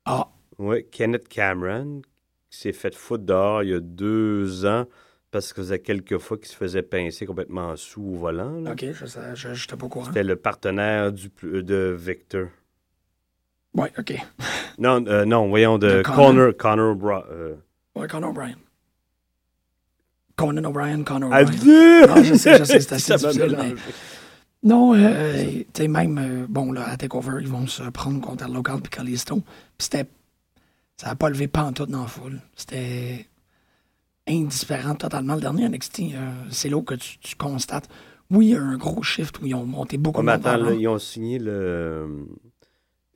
[0.05, 0.29] Ah,
[0.59, 2.03] Oui, Kenneth Cameron,
[2.51, 4.87] qui s'est fait foutre dehors il y a deux ans
[5.31, 8.61] parce que faisait quelques fois qu'il se faisait pincer complètement sous au volant.
[8.61, 8.73] là.
[8.73, 10.05] ok, je j'étais pas au courant.
[10.07, 12.49] C'était le partenaire du, pl- de Victor.
[13.75, 14.15] Ouais, ok.
[14.79, 16.53] Non, euh, non, voyons, de De Connor.
[16.57, 16.97] Connor.
[16.97, 17.57] Connor euh,
[17.97, 18.55] O'Brien.
[20.37, 22.07] Conan O'Brien, Conan Ah, O'Brien.
[22.07, 23.77] Non, je sais, je sais, c'est assez difficile.
[24.63, 28.49] Non, euh, tu sais, même, euh, bon, là, à TakeOver, ils vont se prendre contre
[28.51, 29.37] local puis Callisto.
[29.37, 29.45] Puis
[29.91, 30.07] c'était.
[30.97, 32.41] Ça n'a pas levé pantoute dans la foule.
[32.55, 33.27] C'était
[34.27, 35.35] indifférent totalement.
[35.35, 37.89] Le dernier NXT, euh, c'est là que tu, tu constates.
[38.31, 40.33] Oui, il y a un gros shift où ils ont monté beaucoup Ouais, de mais
[40.33, 42.27] attends, là, ils ont signé le.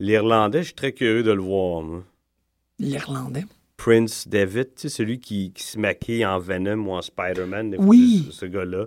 [0.00, 1.82] L'Irlandais, je suis très curieux de le voir.
[2.78, 3.46] L'Irlandais.
[3.78, 7.76] Prince David, tu sais, celui qui, qui se maquille en Venom ou en Spider-Man.
[7.78, 8.26] Oui.
[8.30, 8.84] Ce, ce gars-là.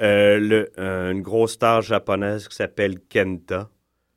[0.00, 3.68] Euh, le- euh, une grosse star japonaise qui s'appelle Kenta,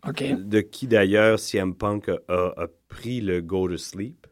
[0.08, 0.24] OK.
[0.48, 4.26] de qui d'ailleurs CM Punk a, a- a pris le Go to Sleep.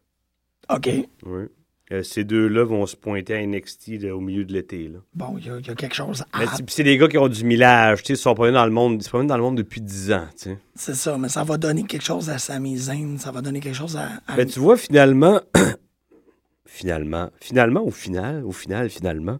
[0.73, 0.89] OK.
[1.25, 1.43] Oui.
[1.91, 4.87] Euh, ces deux-là vont se pointer à NXT là, au milieu de l'été.
[4.87, 4.99] là.
[5.13, 6.39] Bon, il y, a- il y a quelque chose à.
[6.39, 8.71] Mais c'est- des gars qui ont du millage, tu sais, ils sont promenés dans le
[8.71, 10.25] monde, ils promènent dans le monde depuis 10 ans.
[10.73, 13.17] C'est ça, mais ça va donner quelque chose à Sami Zayn.
[13.17, 14.07] Ça va donner quelque chose à.
[14.25, 15.41] à- Ben, tu vois, finalement,
[16.71, 19.39] finalement, finalement, au final, au final, finalement,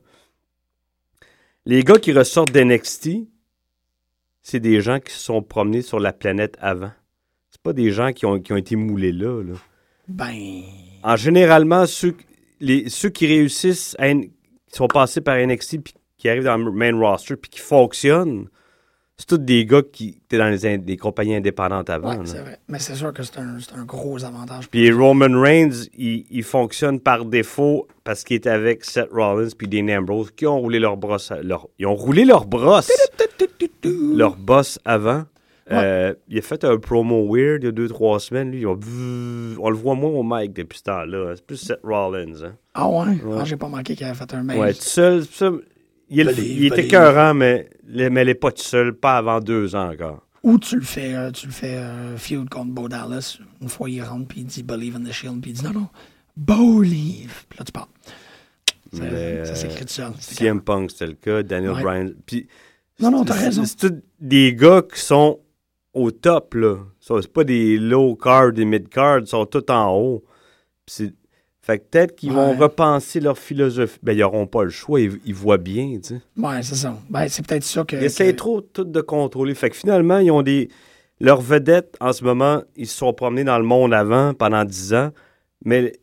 [1.66, 3.10] les gars qui ressortent d'NXT,
[4.42, 6.92] c'est des gens qui se sont promenés sur la planète avant.
[7.50, 9.54] C'est pas des gens qui ont, qui ont été moulés là, là.
[10.10, 10.62] Ben.
[11.04, 12.16] En généralement, ceux,
[12.60, 14.32] les, ceux qui réussissent, à qui
[14.74, 18.50] sont passés par NXT, puis qui arrivent dans le main roster, puis qui fonctionnent,
[19.22, 22.16] c'est tous des gars qui étaient dans les, in- les compagnies indépendantes avant.
[22.18, 22.58] Ouais, c'est vrai.
[22.68, 24.68] Mais c'est sûr que c'est un, gros avantage.
[24.68, 29.68] Puis Roman Reigns, il, il fonctionne par défaut parce qu'il est avec Seth Rollins puis
[29.68, 31.32] Dean Ambrose qui ont roulé leur brosse.
[31.44, 32.92] Leur, ils ont roulé leur brosse,
[33.94, 35.26] leur boss avant.
[35.72, 38.52] Euh, il a fait un promo weird il y a deux, trois semaines.
[38.52, 38.74] Lui, on
[39.70, 41.34] le voit moins au mic depuis ce temps-là.
[41.36, 42.44] C'est plus Seth Rollins.
[42.44, 42.56] Hein.
[42.74, 43.06] Ah ouais?
[43.24, 43.38] Ouais.
[43.40, 44.60] Ah, j'ai pas manqué qu'il avait fait un mail.
[44.60, 45.24] Ouais, tout seul.
[46.12, 50.26] Il, était écœurant, mais, mais il n'est pas tout seul, pas avant deux ans encore.
[50.44, 53.38] Ou tu le fais, euh, tu le fais euh, feud contre Bo Dallas.
[53.62, 55.72] Une fois il rentre puis il dit Believe in the Shield puis il dit non
[55.72, 55.88] non
[56.36, 57.46] Believe.
[57.48, 57.88] Puis là tu parles.
[58.94, 60.12] Ça, Mais, ça s'écrit tout seul.
[60.20, 61.44] C'est CM Punk, c'était le cas.
[61.44, 61.82] Daniel Ouais.
[61.84, 62.14] Bryan.
[62.26, 62.48] Puis,
[63.00, 63.64] Non, non, t'as raison.
[63.64, 65.40] C'est tous des gars qui sont
[65.94, 66.78] au top, là.
[67.00, 70.24] C'est pas des low card, des mid card, ils sont tous en haut.
[70.86, 71.14] Puis c'est-
[71.64, 74.00] Fait que peut-être qu'ils vont repenser leur philosophie.
[74.02, 76.22] Ben, ils n'auront pas le choix, ils, ils voient bien, tu sais.
[76.36, 76.98] Ouais, c'est ça.
[77.10, 77.96] Ben, c'est peut-être ça que.
[77.96, 79.54] Ils essaient que- trop tout de contrôler.
[79.54, 80.70] Fait que finalement, ils ont des.
[81.20, 84.96] Leurs vedettes, en ce moment, ils se sont promenés dans le monde avant, pendant 10
[84.96, 85.12] ans,
[85.64, 85.94] mais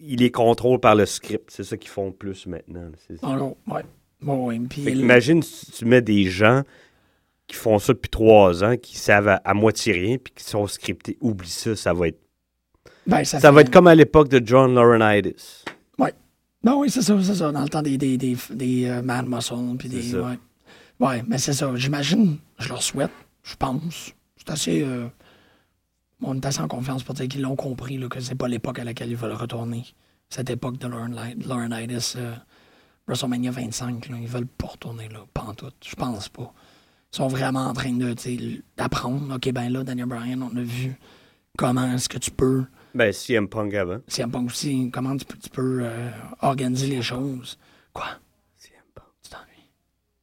[0.00, 1.50] ils les contrôlent par le script.
[1.50, 2.90] C'est ça qu'ils font plus maintenant.
[3.22, 3.82] Gros, ouais.
[4.22, 4.58] Bon, ouais.
[4.70, 6.62] Puis Fait imagine si tu mets des gens
[7.46, 10.66] qui font ça depuis trois ans, qui savent à, à moitié rien, puis qui sont
[10.66, 11.18] scriptés.
[11.20, 12.18] Oublie ça, ça va être.
[13.08, 15.64] Ben, ça, va être comme à l'époque de John Laurinaitis.
[15.98, 16.14] Ouais.
[16.62, 17.50] Ben oui, c'est ça, c'est ça.
[17.50, 20.02] Dans le temps des, des, des, des euh, Man Muscle, puis des.
[20.02, 20.20] Ça.
[20.20, 20.38] Ouais.
[21.00, 21.70] ouais, mais c'est ça.
[21.74, 23.10] J'imagine, je leur souhaite,
[23.42, 24.12] je pense.
[24.36, 24.82] C'est assez.
[24.82, 25.08] euh,
[26.22, 28.78] on est assez en confiance pour dire qu'ils l'ont compris, là, que c'est pas l'époque
[28.78, 29.84] à laquelle ils veulent retourner.
[30.28, 32.34] Cette époque de Laurinaitis, euh,
[33.06, 35.70] WrestleMania 25, là, ils veulent pas retourner là, pas en tout.
[35.82, 36.52] Je pense pas.
[37.12, 38.14] Ils sont vraiment en train de,
[38.76, 39.34] d'apprendre.
[39.34, 40.94] OK, ben là, Daniel Bryan, on a vu
[41.56, 42.64] comment est-ce que tu peux
[42.94, 43.98] Ben, CM Punk avant.
[44.08, 46.10] CM Punk aussi, comment tu peux, tu peux, euh,
[46.40, 47.58] organiser les choses.
[47.92, 48.06] Quoi?
[48.56, 49.70] CM Punk, Tu t'ennuies?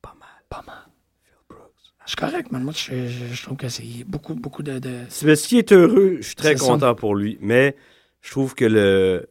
[0.02, 0.28] pas mal.
[0.50, 0.86] Pas mal.
[1.24, 1.72] Phil Brooks.
[2.06, 2.64] Je suis correct, man.
[2.64, 4.80] Moi, je, je- je trouve que c'est beaucoup, beaucoup de.
[4.80, 5.02] de...
[5.24, 7.38] Mais S'il est heureux, je suis très content pour lui.
[7.42, 7.76] Mais
[8.22, 9.28] je trouve que le,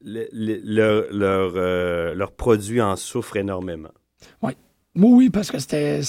[0.00, 3.90] le- le- leur, leur, euh, leur produit en souffre énormément.
[4.42, 4.52] Oui,
[4.96, 6.00] oui, parce que c'était.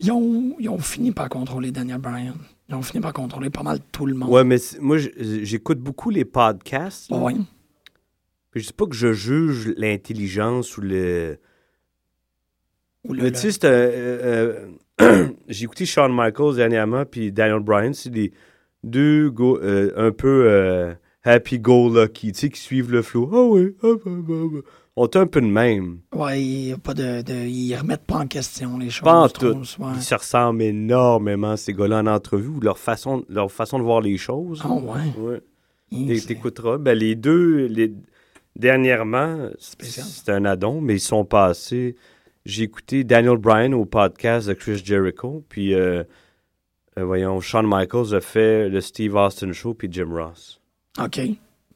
[0.00, 2.34] Ils ont, ils ont fini par contrôler Daniel Bryan.
[2.68, 4.28] Ils ont fini par contrôler pas mal tout le monde.
[4.30, 7.10] Ouais, mais moi, j'écoute beaucoup les podcasts.
[7.10, 7.18] là.
[7.18, 7.34] Ouais.
[8.50, 11.38] Puis je dis pas que je juge l'intelligence ou le.
[13.04, 14.68] Ou le- Mais tu sais, un, euh,
[15.00, 18.32] euh, J'ai écouté Shawn Michaels dernièrement, puis Daniel Bryan, c'est des
[18.82, 20.92] deux go- euh, un peu euh,
[21.22, 23.30] happy-go-lucky, tu sais, qui suivent le flow.
[23.32, 24.60] Ah oui, ah, bah, bah, bah.
[24.98, 25.98] On est un peu de même.
[26.12, 26.18] A
[26.82, 29.04] pas de, de- Ils remettent pas en question les choses.
[29.04, 29.52] Pas en trouve.
[29.76, 29.82] tout.
[29.82, 29.90] Ouais.
[29.96, 34.16] Ils se ressemblent énormément, ces gars-là, en entrevue, leur façon, leur façon de voir les
[34.16, 34.62] choses.
[34.64, 35.12] Ah ouais.
[35.18, 35.40] Ouais.
[36.18, 36.78] C'est- T'écouteras.
[36.78, 37.92] Ben, les deux, les...
[38.56, 41.94] dernièrement, c'est un addon, mais ils sont passés.
[42.44, 46.04] J'ai écouté Daniel Bryan au podcast de Chris Jericho, puis, euh,
[46.98, 50.60] euh, voyons, Shawn Michaels a fait le Steve Austin Show, puis Jim Ross.
[51.02, 51.20] OK.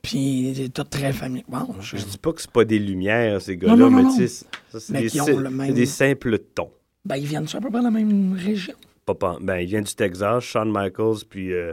[0.02, 1.44] Puis, c'est tout très familier.
[1.48, 1.96] Bon, je...
[1.96, 4.46] Je dis pas que c'est pas des lumières, ces gars-là, mais tu sais,
[4.78, 6.70] c'est des, même- simples tons.
[7.04, 8.74] Ben, ils viennent à peu près de la même région?
[9.06, 11.72] Pas Ben, il vient du Texas, Shawn Michaels, puis euh,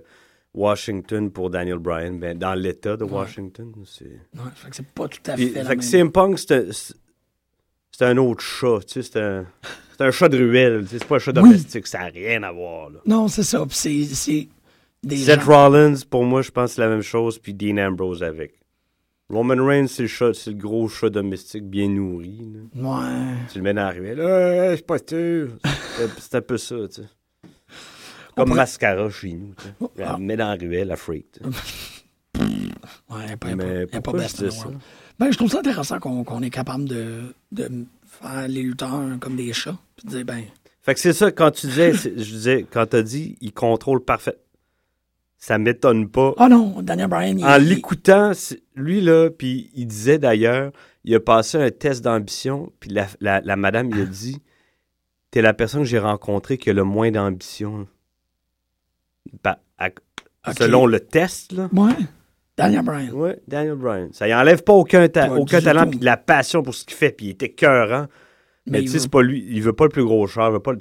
[0.53, 2.17] Washington pour Daniel Bryan.
[2.19, 4.05] Ben, dans l'État de Washington, c'est...
[4.05, 5.89] Ouais, fait que c'est pas tout à Puis, fait la fait que même.
[5.89, 6.93] CM Punk, c'est un- c'est
[7.91, 9.45] c'est un autre chat, tu sais, c'est un,
[9.97, 12.91] c'est un chat de ruelle, c'est pas un chat domestique, ça n'a rien à voir,
[12.91, 12.99] là.
[13.07, 13.65] Non, c'est ça.
[13.65, 14.47] Puis c'est
[15.03, 15.67] des Seth gens...
[15.67, 18.53] Rollins, pour moi, je pense que c'est la même chose, puis Dean Ambrose avec.
[19.29, 22.39] Roman Reigns, c'est le, le gros chat domestique bien nourri,
[22.73, 22.89] là.
[22.99, 23.35] Ouais.
[23.51, 25.49] Tu le mets dans la ruelle, hey, je suis pas sûr.
[26.17, 27.07] C'est- un peu ça, tu sais.
[28.35, 30.03] Comme pourrait- Mascara chez nous, tu sais.
[30.03, 30.15] Ah.
[30.17, 31.49] le met dans la ruelle, la freak, tu sais.
[33.09, 34.65] Ouais, pas, pas- Mais pas best je in dis the ça?
[34.67, 34.79] world.
[35.19, 37.69] Ben, je trouve ça intéressant qu'on, est capable de, de
[38.05, 39.77] faire les lutteurs comme des chats.
[39.95, 40.43] Puis de dire, ben,
[40.83, 44.37] Fait que c'est ça, quand tu disais, je disais, quand t'as dit, il contrôle parfait.
[45.37, 46.33] Ça m'étonne pas.
[46.37, 48.31] oh non, Daniel Bryan, il, En l'écoutant,
[48.75, 50.71] lui, là, puis il disait d'ailleurs,
[51.03, 54.41] il a passé un test d'ambition, puis la, la, la madame, il a dit
[55.31, 57.87] T'es la personne que j'ai rencontrée qui a le moins d'ambition.
[59.43, 59.89] Bah, à-.
[60.57, 61.69] Selon le test, là.
[61.73, 61.91] Ouais.
[62.57, 63.11] Daniel Bryan.
[63.11, 64.09] Ouais, Daniel Bryan.
[64.13, 66.95] Ça y enlève pas aucun, ta- aucun talent puis de la passion pour ce qu'il
[66.97, 68.07] fait, puis il était cœurant.
[68.65, 69.45] Mais, tu sais, veut- c'est pas lui.
[69.49, 70.79] Il veut pas le plus gros char, il veut pas le.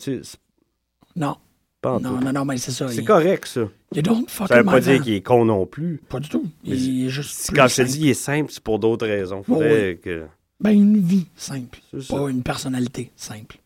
[1.17, 1.37] Non,
[1.81, 2.89] pas non, non, non, mais c'est ça.
[2.89, 3.61] C'est il, correct, ça.
[3.95, 6.01] you don't fucking Ça veut pas dire qu'il est con non plus.
[6.09, 6.47] Pas du tout.
[6.65, 7.53] Il est juste.
[7.55, 9.43] Quand je te dis il est simple, c'est pour d'autres raisons.
[9.43, 10.25] Faudrait que.
[10.59, 11.79] Ben, une vie simple.
[12.09, 13.59] Pas une personnalité simple.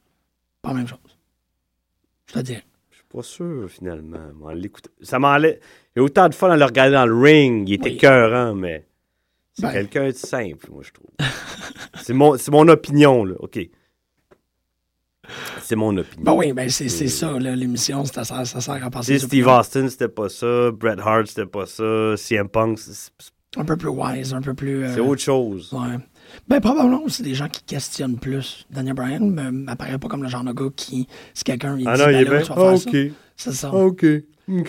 [0.61, 0.99] Pas la même chose.
[2.27, 2.57] Je te dis.
[2.91, 4.19] Je suis pas sûr, finalement.
[5.03, 5.59] Ça m'enlève.
[5.95, 7.69] Il y a autant de fun à le regarder dans le ring.
[7.69, 7.97] Il était Oui.
[7.97, 8.85] cœurant, mais.
[9.53, 9.73] C'est Ben.
[9.73, 11.11] quelqu'un de simple, moi, je trouve.
[12.03, 13.35] c'est mon, c'est mon opinion, là.
[13.39, 13.59] OK.
[15.63, 16.23] C'est mon opinion.
[16.25, 19.19] Ben oui, ben c'est, c'est ça, l'émission, ça, ça sert à passer.
[19.19, 19.47] Steve.
[19.49, 20.71] Austin, c'était pas ça.
[20.73, 22.15] Bret Hart, c'était pas ça.
[22.17, 23.11] CM Punk, c'est
[23.57, 24.85] Un peu plus wise, un peu plus.
[24.85, 25.73] euh, c'est autre chose.
[25.73, 25.97] Ouais.
[26.49, 28.65] Ben, probablement aussi des gens qui questionnent plus.
[28.71, 31.97] Daniel Bryan me- m'apparaît pas comme le genre de gars qui, si quelqu'un il Ah
[31.97, 32.43] dit, non, il ben est là, bien.
[32.43, 32.89] tu vas faire ça.
[32.91, 32.97] OK.
[33.37, 33.71] C'est ça.
[33.73, 34.05] Ah, OK.
[34.49, 34.69] OK.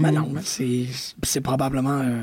[0.00, 2.22] Ben non, c'est probablement euh,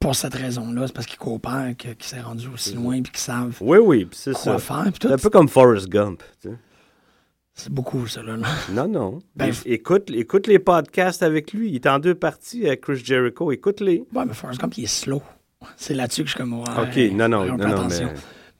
[0.00, 0.86] pour cette raison-là.
[0.86, 4.08] C'est parce qu'ils coopèrent que- qu'il s'est rendu aussi loin puis qu'ils savent Oui, oui,
[4.12, 4.58] c'est quoi ça.
[4.58, 4.92] faire.
[5.00, 6.22] C'est un peu comme Forrest Gump.
[6.40, 6.54] tu sais.
[7.54, 8.36] C'est beaucoup, ça, là.
[8.36, 8.46] là.
[8.72, 9.18] Non, non.
[9.34, 11.70] Ben, écoute, écoute les podcasts avec lui.
[11.70, 13.50] Il est en deux parties avec Chris Jericho.
[13.50, 14.04] Écoute-les.
[14.14, 15.20] Ouais, mais Forrest Gump, il est slow.
[15.76, 16.52] C'est là-dessus que je suis comme.
[16.52, 18.06] OK, non, non, non, non, mais...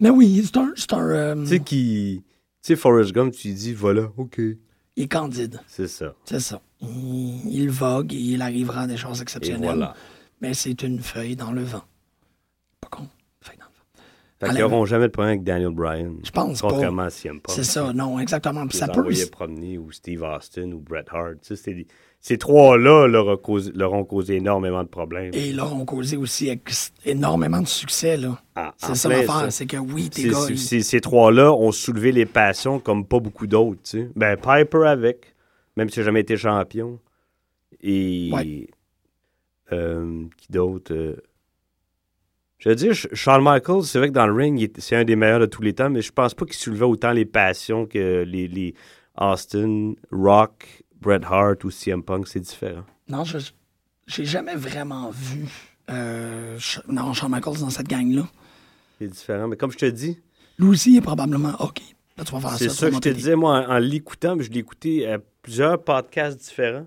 [0.01, 0.73] Mais oui, c'est un.
[0.75, 2.25] C'est euh, Tu sais qui...
[2.61, 4.39] Tu sais, Forrest Gump, tu lui dis, voilà, OK.
[4.39, 4.57] il
[5.05, 5.61] est candide.
[5.69, 6.15] C'est ça.
[6.25, 6.61] C'est ça.
[6.81, 9.63] Il, il vogue et il arrivera à des choses Et exceptionnelles.
[9.63, 9.95] voilà.
[10.41, 11.83] Mais c'est une feuille dans le vent.
[12.81, 13.07] Pas con.
[13.41, 14.03] Feuille dans le vent.
[14.41, 16.15] Fait qu'ils n'auront jamais de problème avec Daniel Bryan.
[16.25, 16.69] Je pense pas.
[16.69, 17.55] Contrairement à CM Punk.
[17.57, 18.67] C'est ça, non, exactement.
[18.69, 19.03] Puis ça peut.
[19.33, 21.41] promener, ou Steve Austin, ou Bret Hart.
[21.43, 21.87] Tu sais,
[22.21, 23.41] Ces trois-là leur,
[23.75, 25.31] leur ont causé énormément de problèmes.
[25.35, 26.51] Et là, on causé aussi
[27.05, 28.41] énormément de succès, là.
[28.57, 30.39] En C'est ça l'affaire, c'est que oui, tes gars.
[30.49, 33.81] ils- Ces trois-là ont soulevé les passions comme pas beaucoup d'autres.
[33.83, 34.11] tu sais.
[34.15, 35.35] Ben, Piper avec,
[35.77, 37.01] même s'il n'a jamais été champion.
[37.81, 38.31] Et.
[38.33, 38.69] Ouais.
[39.73, 41.17] Euh, qui d'autre euh,
[42.59, 45.17] Je veux dire, Sh- Shawn Michaels, c'est vrai que dans le ring, c'est un des
[45.17, 48.23] meilleurs de tous les temps, mais je pense pas qu'il soulevait autant les passions que
[48.27, 48.75] les, les
[49.21, 52.27] Austin, Rock, Bret Hart ou CM Punk.
[52.29, 52.85] C'est différent.
[53.09, 53.39] Non, je
[54.07, 55.47] j'ai jamais vraiment vu
[55.91, 56.59] euh,
[56.89, 58.27] non, Shawn Michaels dans cette gang-là.
[58.99, 59.49] C'est différent.
[59.49, 60.19] Mais comme je te dis,
[60.59, 61.81] Lui aussi est probablement OK.
[62.17, 62.75] Là, tu vas faire c'est ça.
[62.75, 65.83] ça que je te disais, moi, en, en l'écoutant, mais je l'ai écouté à plusieurs
[65.85, 66.87] podcasts différents.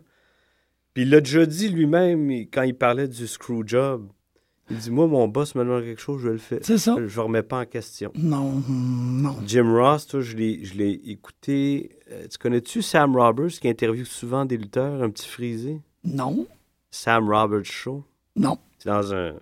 [0.94, 4.08] Puis il l'a déjà dit lui-même, quand il parlait du screw job.
[4.70, 6.60] Il dit Moi, mon boss me demande quelque chose, je le fais.
[6.62, 6.96] C'est ça.
[6.98, 8.12] Je ne remets pas en question.
[8.16, 9.36] Non, non.
[9.46, 11.89] Jim Ross, toi, je l'ai je l'ai écouté.
[12.12, 15.82] Euh, tu connais-tu Sam Roberts qui interviewe souvent des lutteurs, un petit frisé?
[16.06, 16.48] Non,
[16.89, 18.04] Sam Roberts Show.
[18.36, 18.58] non.
[18.80, 19.34] C'est dans un.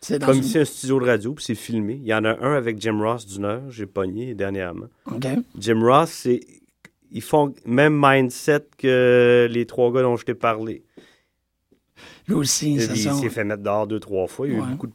[0.00, 0.44] C'est dans Comme une...
[0.44, 1.94] ici, un studio de radio, puis c'est filmé.
[2.02, 4.86] Il y en a un avec Jim Ross d'une heure, j'ai pogné dernièrement.
[5.06, 5.26] OK.
[5.58, 6.40] Jim Ross, c'est.
[7.14, 10.82] Ils font même mindset que les trois gars dont je t'ai parlé.
[12.26, 13.12] Lui aussi, Il c'est ça.
[13.12, 14.48] s'est fait mettre dehors deux, trois fois.
[14.48, 14.92] Il a eu beaucoup de.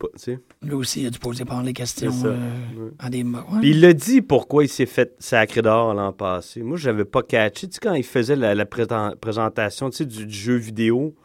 [0.61, 2.35] Lui aussi, il a dû poser par les questions euh,
[2.77, 2.91] Ouais.
[2.99, 3.23] à des...
[3.23, 3.39] Ouais.
[3.63, 6.61] Il l'a dit pourquoi il s'est fait sacré dehors l'an passé.
[6.61, 7.67] Moi, j'avais pas catché.
[7.69, 11.15] Tu sais, quand il faisait la, présentation du, du jeu vidéo,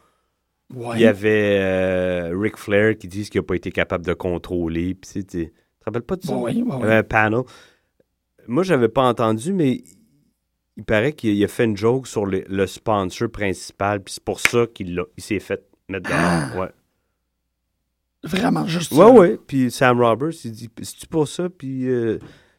[0.95, 4.97] il y avait euh, Ric Flair qui dit qu'il n'a pas été capable de contrôler.
[5.11, 5.47] Tu te
[5.85, 6.35] rappelles pas de ça?
[6.53, 7.41] Il un panel.
[8.47, 9.83] Moi, j'avais pas entendu, mais
[10.77, 14.03] il paraît qu'il a fait une joke sur le, le sponsor principal.
[14.03, 16.61] Puis c'est pour ça qu'il l'a- il s'est fait mettre dehors.
[16.63, 16.71] Ouais.
[18.23, 19.11] Vraiment, juste Ouais, ça.
[19.13, 19.39] ouais.
[19.47, 22.19] Puis Sam Roberts, il dit C'est-tu pour ça Puis euh,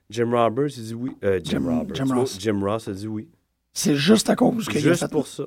[0.10, 1.12] Jim Roberts, il dit oui.
[1.24, 1.96] Euh, Jim, Jim- Roberts.
[1.96, 2.38] Jim Ross.
[2.40, 3.28] Jim Ross a dit oui.
[3.74, 5.12] C'est juste à cause a Juste fait...
[5.12, 5.44] pour ça.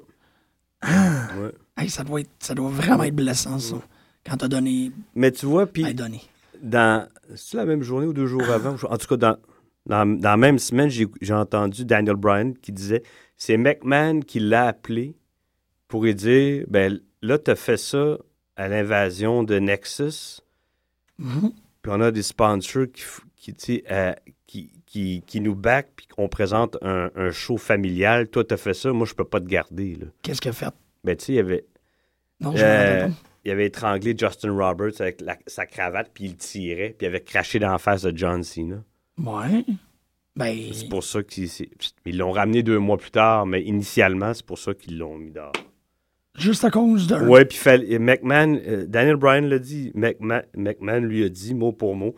[0.83, 1.29] Ah!
[1.41, 1.53] Ouais.
[1.77, 3.77] Hey, ça, doit être- ça doit vraiment être blessant, ça.
[4.27, 4.91] Quand t'as donné...
[5.15, 6.21] Mais tu vois, puis donné.
[6.61, 7.09] dans.
[7.37, 9.37] C'est la même journée ou deux jours avant En tout cas, dans,
[9.89, 13.03] dans, dans la même semaine, j'ai entendu Daniel Bryan qui disait
[13.37, 15.17] c'est McMahon qui l'a appelé
[15.89, 18.19] pour lui dire ben là, t'as fait ça
[18.57, 20.41] à l'invasion de Nexus.
[21.19, 21.53] Mhm.
[21.83, 22.87] Puis on a des sponsors
[23.37, 24.13] qui, tu euh,
[24.47, 28.29] qui, qui, qui nous back puis qu'on présente un, un show familial.
[28.29, 29.99] Toi, t'as fait ça, moi, je peux pas te garder.
[30.23, 30.75] Qu'est-ce qu'il a fait?
[31.05, 31.65] Ben, tu sais, il y avait,
[32.41, 33.09] Non, je Euh,
[33.45, 37.23] il avait étranglé Justin Roberts avec la- sa cravate, puis il tirait, puis il avait
[37.23, 38.83] craché dans la face de John Cena.
[39.19, 39.65] Ouais.
[40.37, 40.57] Ben...
[40.73, 41.49] C'est pour ça qu'ils
[42.07, 45.31] ils l'ont ramené deux mois plus tard, mais initialement, c'est pour ça qu'ils l'ont mis
[45.31, 45.53] dehors.
[46.37, 47.17] Juste à cause de...
[47.17, 47.59] Ouais, puis
[47.89, 52.15] et McMahon, euh, Daniel Bryan l'a dit, McMahon, McMahon lui a dit mot pour mot,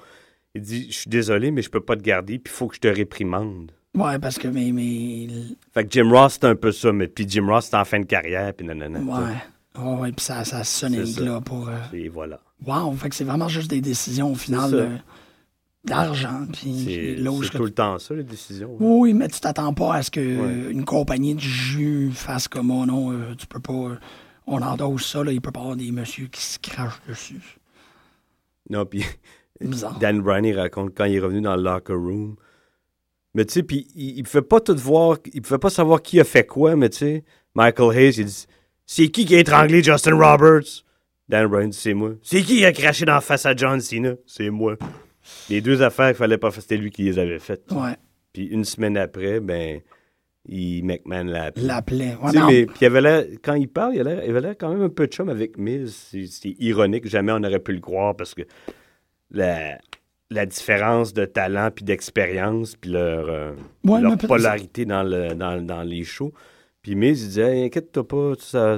[0.55, 2.75] il dit, je suis désolé, mais je peux pas te garder, puis il faut que
[2.75, 3.73] je te réprimande.
[3.95, 5.27] Ouais, parce que mais, mais
[5.73, 7.99] Fait que Jim Ross, c'est un peu ça, mais puis Jim Ross, c'est en fin
[8.01, 9.01] de carrière, puis nanana.
[9.01, 9.35] ouais.
[9.79, 11.69] Ouais, ouais, puis ça, ça sonne là pour.
[11.69, 12.41] euh, Et voilà.
[12.67, 14.97] Wow, fait que c'est vraiment juste des décisions au final euh,
[15.85, 16.47] d'argent.
[16.53, 18.73] Puis C'est tout le temps ça, les décisions.
[18.75, 18.77] hein?
[18.81, 20.67] Oui, mais tu t'attends pas à ce que Ouais.
[20.67, 23.73] euh, une compagnie de jus fasse comme oh non, euh, tu peux pas.
[23.73, 23.97] euh,
[24.47, 27.41] on endosse ça, là, il peut pas avoir des messieurs qui se crachent dessus.
[28.69, 29.05] Non, puis.
[30.01, 32.37] Dan Bryan, il raconte quand il est revenu dans le locker room.
[33.35, 36.19] Mais tu sais, puis il, il pouvait pas tout voir, il pouvait pas savoir qui
[36.19, 37.25] a fait quoi, mais tu sais,
[37.55, 38.47] Michael Hayes, il dit
[38.87, 40.83] C'est qui qui a étranglé Justin Roberts
[41.29, 42.13] Dan Bryan dit C'est moi.
[42.23, 44.15] C'est qui qui a craché dans la face à John Cena?
[44.27, 44.77] C'est moi.
[45.49, 47.71] Les deux affaires, il fallait pas faire, c'était lui qui les avait faites.
[47.73, 47.95] Ouais,
[48.33, 49.81] Puis une semaine après, ben,
[50.47, 51.67] il, McMahon l'a appelé.
[51.67, 52.15] l'appelait.
[52.23, 54.89] Ouais, mais puis il avait l'air- quand il parle, il, avait l'air quand même un
[54.89, 56.09] peu de chum avec Miz.
[56.13, 58.43] C'est, ironique, jamais on aurait pu le croire parce que
[59.31, 59.79] la,
[60.31, 63.53] la différence de talent puis d'expérience puis leur, euh,
[63.85, 66.33] Ouais, leur polarité dans, le, dans, dans les shows.
[66.83, 68.77] Puis Miz, il disait Hey, inquiète-toi pas, ça,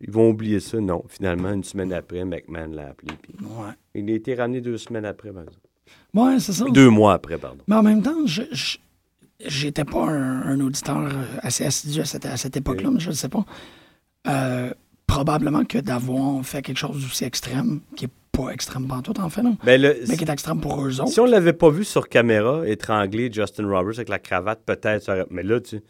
[0.00, 0.78] ils vont oublier ça.
[0.80, 3.12] Non, finalement, une semaine après, McMahon l'a appelé.
[3.22, 5.60] Puis Ouais, il a été ramené deux semaines après, par exemple.
[6.14, 6.64] Ouais c'est ça.
[6.70, 7.62] Deux mois après, pardon.
[7.66, 8.78] Mais en même temps, je, je-
[9.46, 11.10] j'étais pas un, un auditeur
[11.42, 13.44] assez assidu à cette, à cette époque-là, mais je ne sais pas.
[14.26, 14.72] Euh,
[15.06, 19.42] probablement que d'avoir fait quelque chose d'aussi extrême, qui est pas extrême pantoute, en fait,
[19.42, 21.10] non, Ben, le- mais qui est extrême pour eux autres.
[21.10, 25.26] Si on l'avait pas vu sur caméra étrangler Justin Roberts avec la cravate, peut-être.
[25.30, 25.80] Mais là, tu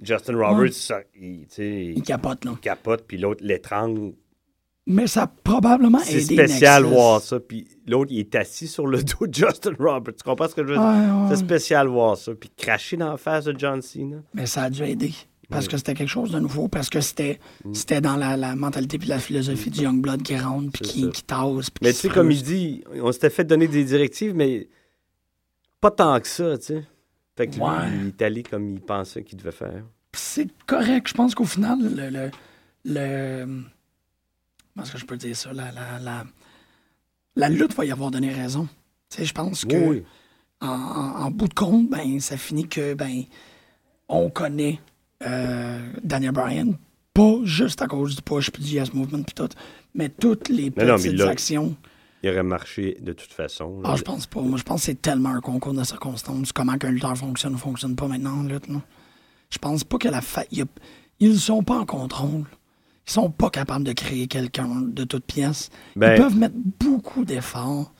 [0.00, 0.70] Justin Roberts, Ouais.
[0.72, 2.52] ça, il, Ils capotent, là.
[2.54, 4.12] il capote, puis l'autre l'étrangle.
[4.86, 6.94] Mais ça a probablement C'est aidé spécial Nexus.
[6.96, 7.38] voir ça.
[7.38, 10.16] Puis l'autre, il est assis sur le dos de Justin Roberts.
[10.16, 10.82] Tu comprends ce que je veux dire?
[10.82, 11.28] Ouais.
[11.28, 12.32] C'est spécial voir ça.
[12.34, 14.16] Puis cracher dans la face de John Cena.
[14.34, 15.12] Mais ça a dû aider.
[15.48, 15.66] Parce.
[15.66, 15.68] Mm.
[15.68, 17.40] que c'était quelque chose de nouveau, parce que c'était
[17.72, 21.10] c'était dans la, la mentalité puis la philosophie du Youngblood qui rentre, puis C'est qui,
[21.10, 21.70] qui tasse.
[21.70, 24.68] puis Mais tu sais, comme il dit, on s'était fait donner des directives, mais
[25.80, 26.84] pas tant que ça, tu sais.
[27.36, 27.62] Fait que lui,
[28.02, 29.82] il est allé comme il pensait qu'il devait faire.
[30.12, 31.08] c'est correct.
[31.08, 32.30] Je pense qu'au final, le, le,
[32.84, 33.62] le-
[34.80, 35.52] Est-ce que je peux dire ça?
[35.52, 36.24] La, la, la,
[37.36, 38.68] la lutte va y avoir donné raison.
[39.18, 40.04] Je pense que Oui,
[40.60, 43.22] en, en- en bout de compte, ben, ça finit que ben,
[44.08, 44.80] on connaît
[45.22, 46.74] euh, Daniel Bryan,
[47.12, 49.48] pas juste à cause du push puis du Yes Movement puis tout,
[49.94, 51.76] mais toutes les Mais non, mais petites actions
[52.22, 53.80] il aurait marché de toute façon.
[53.80, 53.90] là.
[53.92, 54.42] Ah, je pense pas.
[54.42, 56.52] Moi, je pense que c'est tellement un concours de circonstances.
[56.52, 58.82] Comment qu'un lutteur fonctionne ou fonctionne pas maintenant en lutte, non?
[59.50, 60.44] Je pense pas que la fa...
[61.18, 62.44] Ils sont pas en contrôle.
[63.10, 65.68] Ils sont pas capables de créer quelqu'un de toute pièce.
[65.96, 67.92] Ben- Ils peuvent mettre beaucoup d'efforts,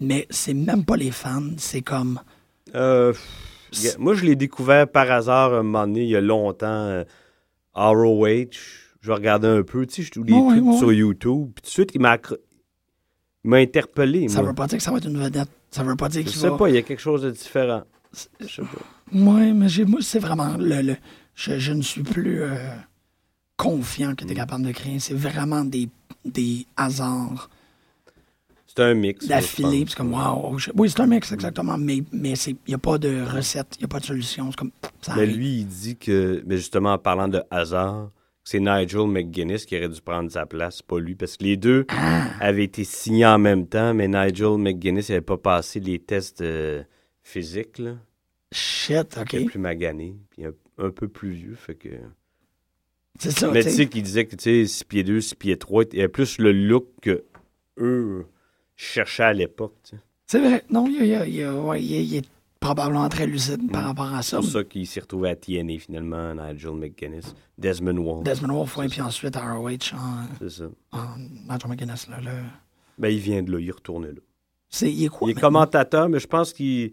[0.00, 1.40] mais c'est même pas les fans.
[1.56, 2.20] C'est comme...
[2.74, 3.14] Euh,
[3.98, 7.04] moi, je l'ai découvert par hasard un moment donné, il y a longtemps, euh,
[7.74, 8.50] ROH.
[9.00, 11.52] Je regardais un peu, tu sais, je des Ouais, trucs sur YouTube.
[11.54, 12.36] Puis tout de suite, il m'a accro-
[13.44, 14.28] il m'a interpellé.
[14.28, 14.50] Ça moi.
[14.50, 15.48] veut pas dire que ça va être une vedette.
[15.70, 16.58] Ça veut pas dire Je qu'il sais va...
[16.58, 17.84] pas, il y a quelque chose de différent.
[18.40, 19.16] Je sais pas.
[19.18, 20.82] Ouais, mais j'ai- moi, c'est vraiment le.
[20.82, 20.96] le-
[21.34, 22.56] je, je ne suis plus euh,
[23.62, 24.14] confiant Mm.
[24.16, 24.98] que tu es capable de créer.
[24.98, 25.88] C'est vraiment des,
[26.24, 27.48] des hasards
[28.66, 29.26] C'est un mix.
[29.26, 29.84] d'affilée.
[29.88, 30.58] C'est comme, waouh.
[30.58, 31.76] je- Oui, c'est un mix, exactement.
[31.78, 34.50] Mais mais il n'y a pas de recette, il n'y a pas de solution.
[34.50, 34.70] C'est comme.
[35.02, 35.36] Ça Mais arrive.
[35.36, 38.10] lui, il dit que, mais justement, en parlant de hasard,
[38.44, 41.84] c'est Nigel McGuinness qui aurait dû prendre sa place, pas lui, parce que les deux
[41.90, 42.28] Ah.
[42.40, 46.82] avaient été signés en même temps, mais Nigel McGuinness n'avait pas passé les tests euh,
[47.22, 47.92] physiques, là.
[48.52, 49.32] Shit, OK.
[49.34, 51.88] Il est plus magané, puis un, un peu plus vieux, fait que...
[53.20, 53.50] C'est ça.
[53.50, 53.86] mais tu sais.
[53.88, 56.38] qu'il disait que, tu sais, 6 pieds 2, 6 pieds 3, il y avait plus
[56.38, 57.22] le look que
[57.78, 58.26] eux
[58.76, 60.02] cherchaient à l'époque, tu sais.
[60.26, 60.64] C'est vrai.
[60.70, 62.28] Non, il, y a- il y a- ouais, il est-
[62.60, 64.36] probablement très lucide par rapport à C'est ça.
[64.36, 67.34] pour ça qu'il s'est retrouvé à TNA, finalement, Nigel McGuinness.
[67.56, 70.64] Desmond Wall, Desmond Wolf, ouais, puis ensuite à ROH en, c'est ça.
[70.92, 72.08] en Nigel McGuinness.
[72.08, 72.32] Là, là.
[72.98, 74.20] Ben, il vient de là, il est retourné là.
[74.68, 75.26] C'est, il est quoi?
[75.28, 75.48] Il est maintenant?
[75.48, 76.92] commentateur, mais je pense qu'il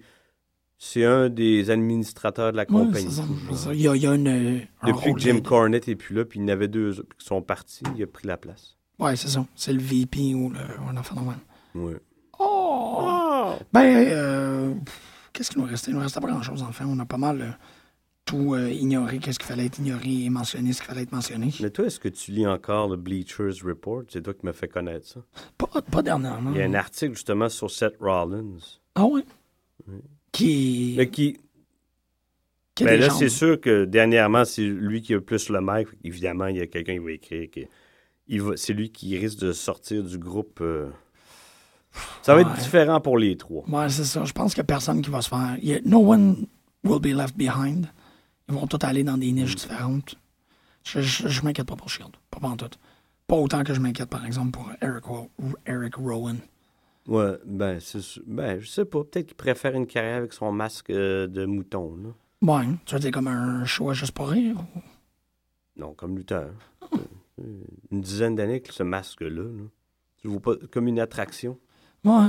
[0.77, 3.05] c'est un des administrateurs de la Ouais, compagnie.
[3.09, 3.37] c'est ça, toujours.
[3.57, 3.73] c'est ça.
[3.73, 4.27] Il y a, il y a une,
[4.81, 6.99] un Depuis que Jim de- Cornette est plus là, puis il y en avait deux
[6.99, 8.75] autres qui sont partis, il a pris la place.
[8.99, 9.45] Ouais, c'est ça.
[9.55, 10.59] C'est le VP ou le,
[10.89, 11.37] un enfant normal.
[11.75, 11.97] Ouais.
[12.39, 13.53] Oh!
[13.73, 14.73] Ben, euh,
[15.33, 15.91] qu'est-ce qu'il nous restait?
[15.91, 16.85] Il nous restait pas grand-chose, enfin.
[16.87, 17.49] On a pas mal euh,
[18.25, 21.49] tout euh, ignoré, qu'est-ce qu'il fallait être ignoré et mentionné ce qu'il fallait être mentionné.
[21.61, 24.03] Mais toi, est-ce que tu lis encore le Bleachers Report?
[24.09, 25.19] C'est toi qui m'as fait connaître ça.
[25.57, 26.51] Pas, pas dernièrement.
[26.51, 28.57] Il y a un article justement sur Seth Rollins.
[28.95, 29.23] Ah ouais?
[30.37, 30.93] Qui...
[30.97, 31.37] Mais qui,
[32.75, 35.87] qui a ben là, c'est sûr que dernièrement, c'est lui qui a plus le mic.
[36.03, 37.61] Évidemment, il y a quelqu'un qui va écrire que
[38.27, 40.59] il va, c'est lui qui risque de sortir du groupe.
[40.61, 40.89] euh.
[42.21, 43.63] Ça va être différent pour les trois.
[43.67, 44.23] Ouais, c'est ça.
[44.25, 45.39] Je pense qu'il y a personne qui va se faire...
[45.39, 46.45] a- No one
[46.83, 47.87] will be left behind.
[48.49, 50.15] Ils vont tous aller dans des niches différentes.
[50.83, 52.11] Je, je, je m'inquiète pas pour Shield.
[52.29, 52.69] Pas en tout.
[53.25, 54.69] Pas autant que je m'inquiète, par exemple, pour
[55.65, 56.37] Eric Rowan.
[57.07, 57.79] Ouais, ben.
[58.25, 59.03] Ben, je sais pas.
[59.03, 62.09] Peut-être qu'il préfère une carrière avec son masque euh, de mouton, là.
[62.59, 64.57] Ouais, tu veux dire comme un choix juste pour rire?
[64.75, 64.79] ou-
[65.77, 66.49] Non, comme lutteur.
[67.39, 67.45] Euh,
[67.91, 69.43] Une dizaine d'années avec ce masque-là, là.
[70.17, 71.57] Tu le vois pas comme une attraction?
[72.03, 72.27] Ouais.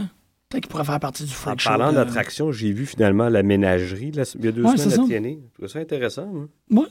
[0.48, 1.68] Peut-être qu'il pourrait faire partie du En freak show.
[1.70, 5.00] parlant de- d'attraction, j'ai vu finalement la ménagerie là, il y a deux Ouais, semaines
[5.00, 5.08] à.
[5.08, 5.28] TNA.
[5.30, 6.48] Je trouve ça intéressant, moi.
[6.70, 6.88] Ouais.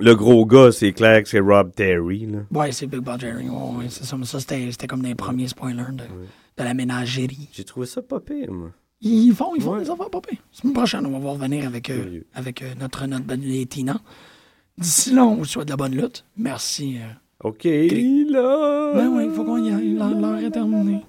[0.00, 2.38] Le gros gars, c'est clair que c'est Rob Terry, là.
[2.52, 4.16] Ouais, c'est Big ouais, c'est ça.
[4.16, 7.48] Mais ça, c'était comme des premiers spoilers de, de la ménagerie.
[7.52, 8.70] J'ai trouvé ça pas pire, moi.
[9.02, 9.84] Ils font, ils font Ouais.
[9.84, 10.38] des affaires pas pires.
[10.52, 13.98] La semaine prochaine, on va voir venir avec, euh, avec euh, notre, notre bonne Tina.
[14.76, 16.24] D'ici là, on vous souhaite de la bonne lutte.
[16.36, 16.98] Merci.
[16.98, 17.48] euh.
[17.48, 18.92] OK, là.
[18.94, 19.94] Ben oui, il faut qu'on y aille.
[19.94, 21.00] L'heure est terminée.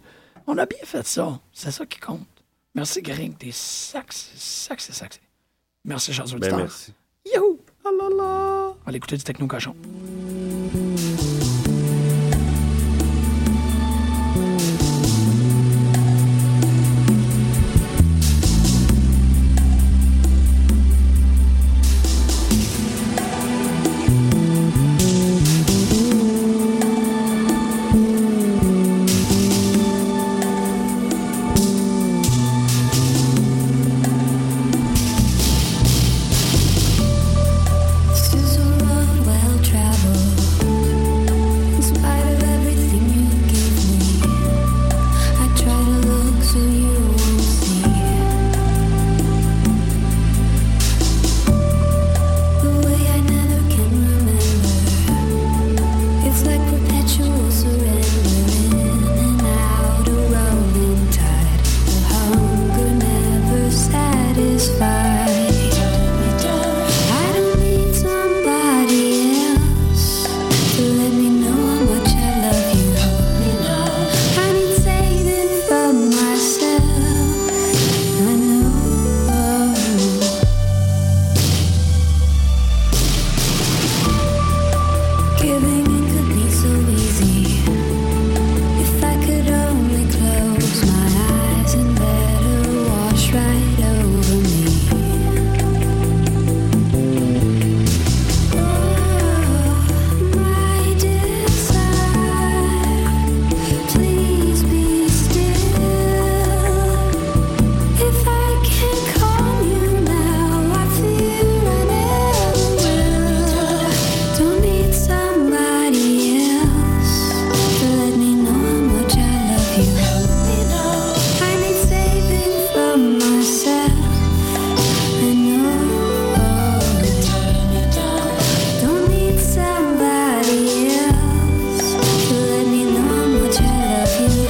[0.47, 1.39] On a bien fait ça.
[1.51, 2.25] C'est ça qui compte.
[2.73, 3.37] Merci, Greg.
[3.37, 5.19] T'es sexy, sexy, sexy.
[5.83, 6.57] Merci, chers Ben auditeurs.
[6.59, 6.93] merci.
[7.35, 7.59] Youhou!
[7.83, 8.73] Ah là là.
[8.81, 9.47] On va du techno.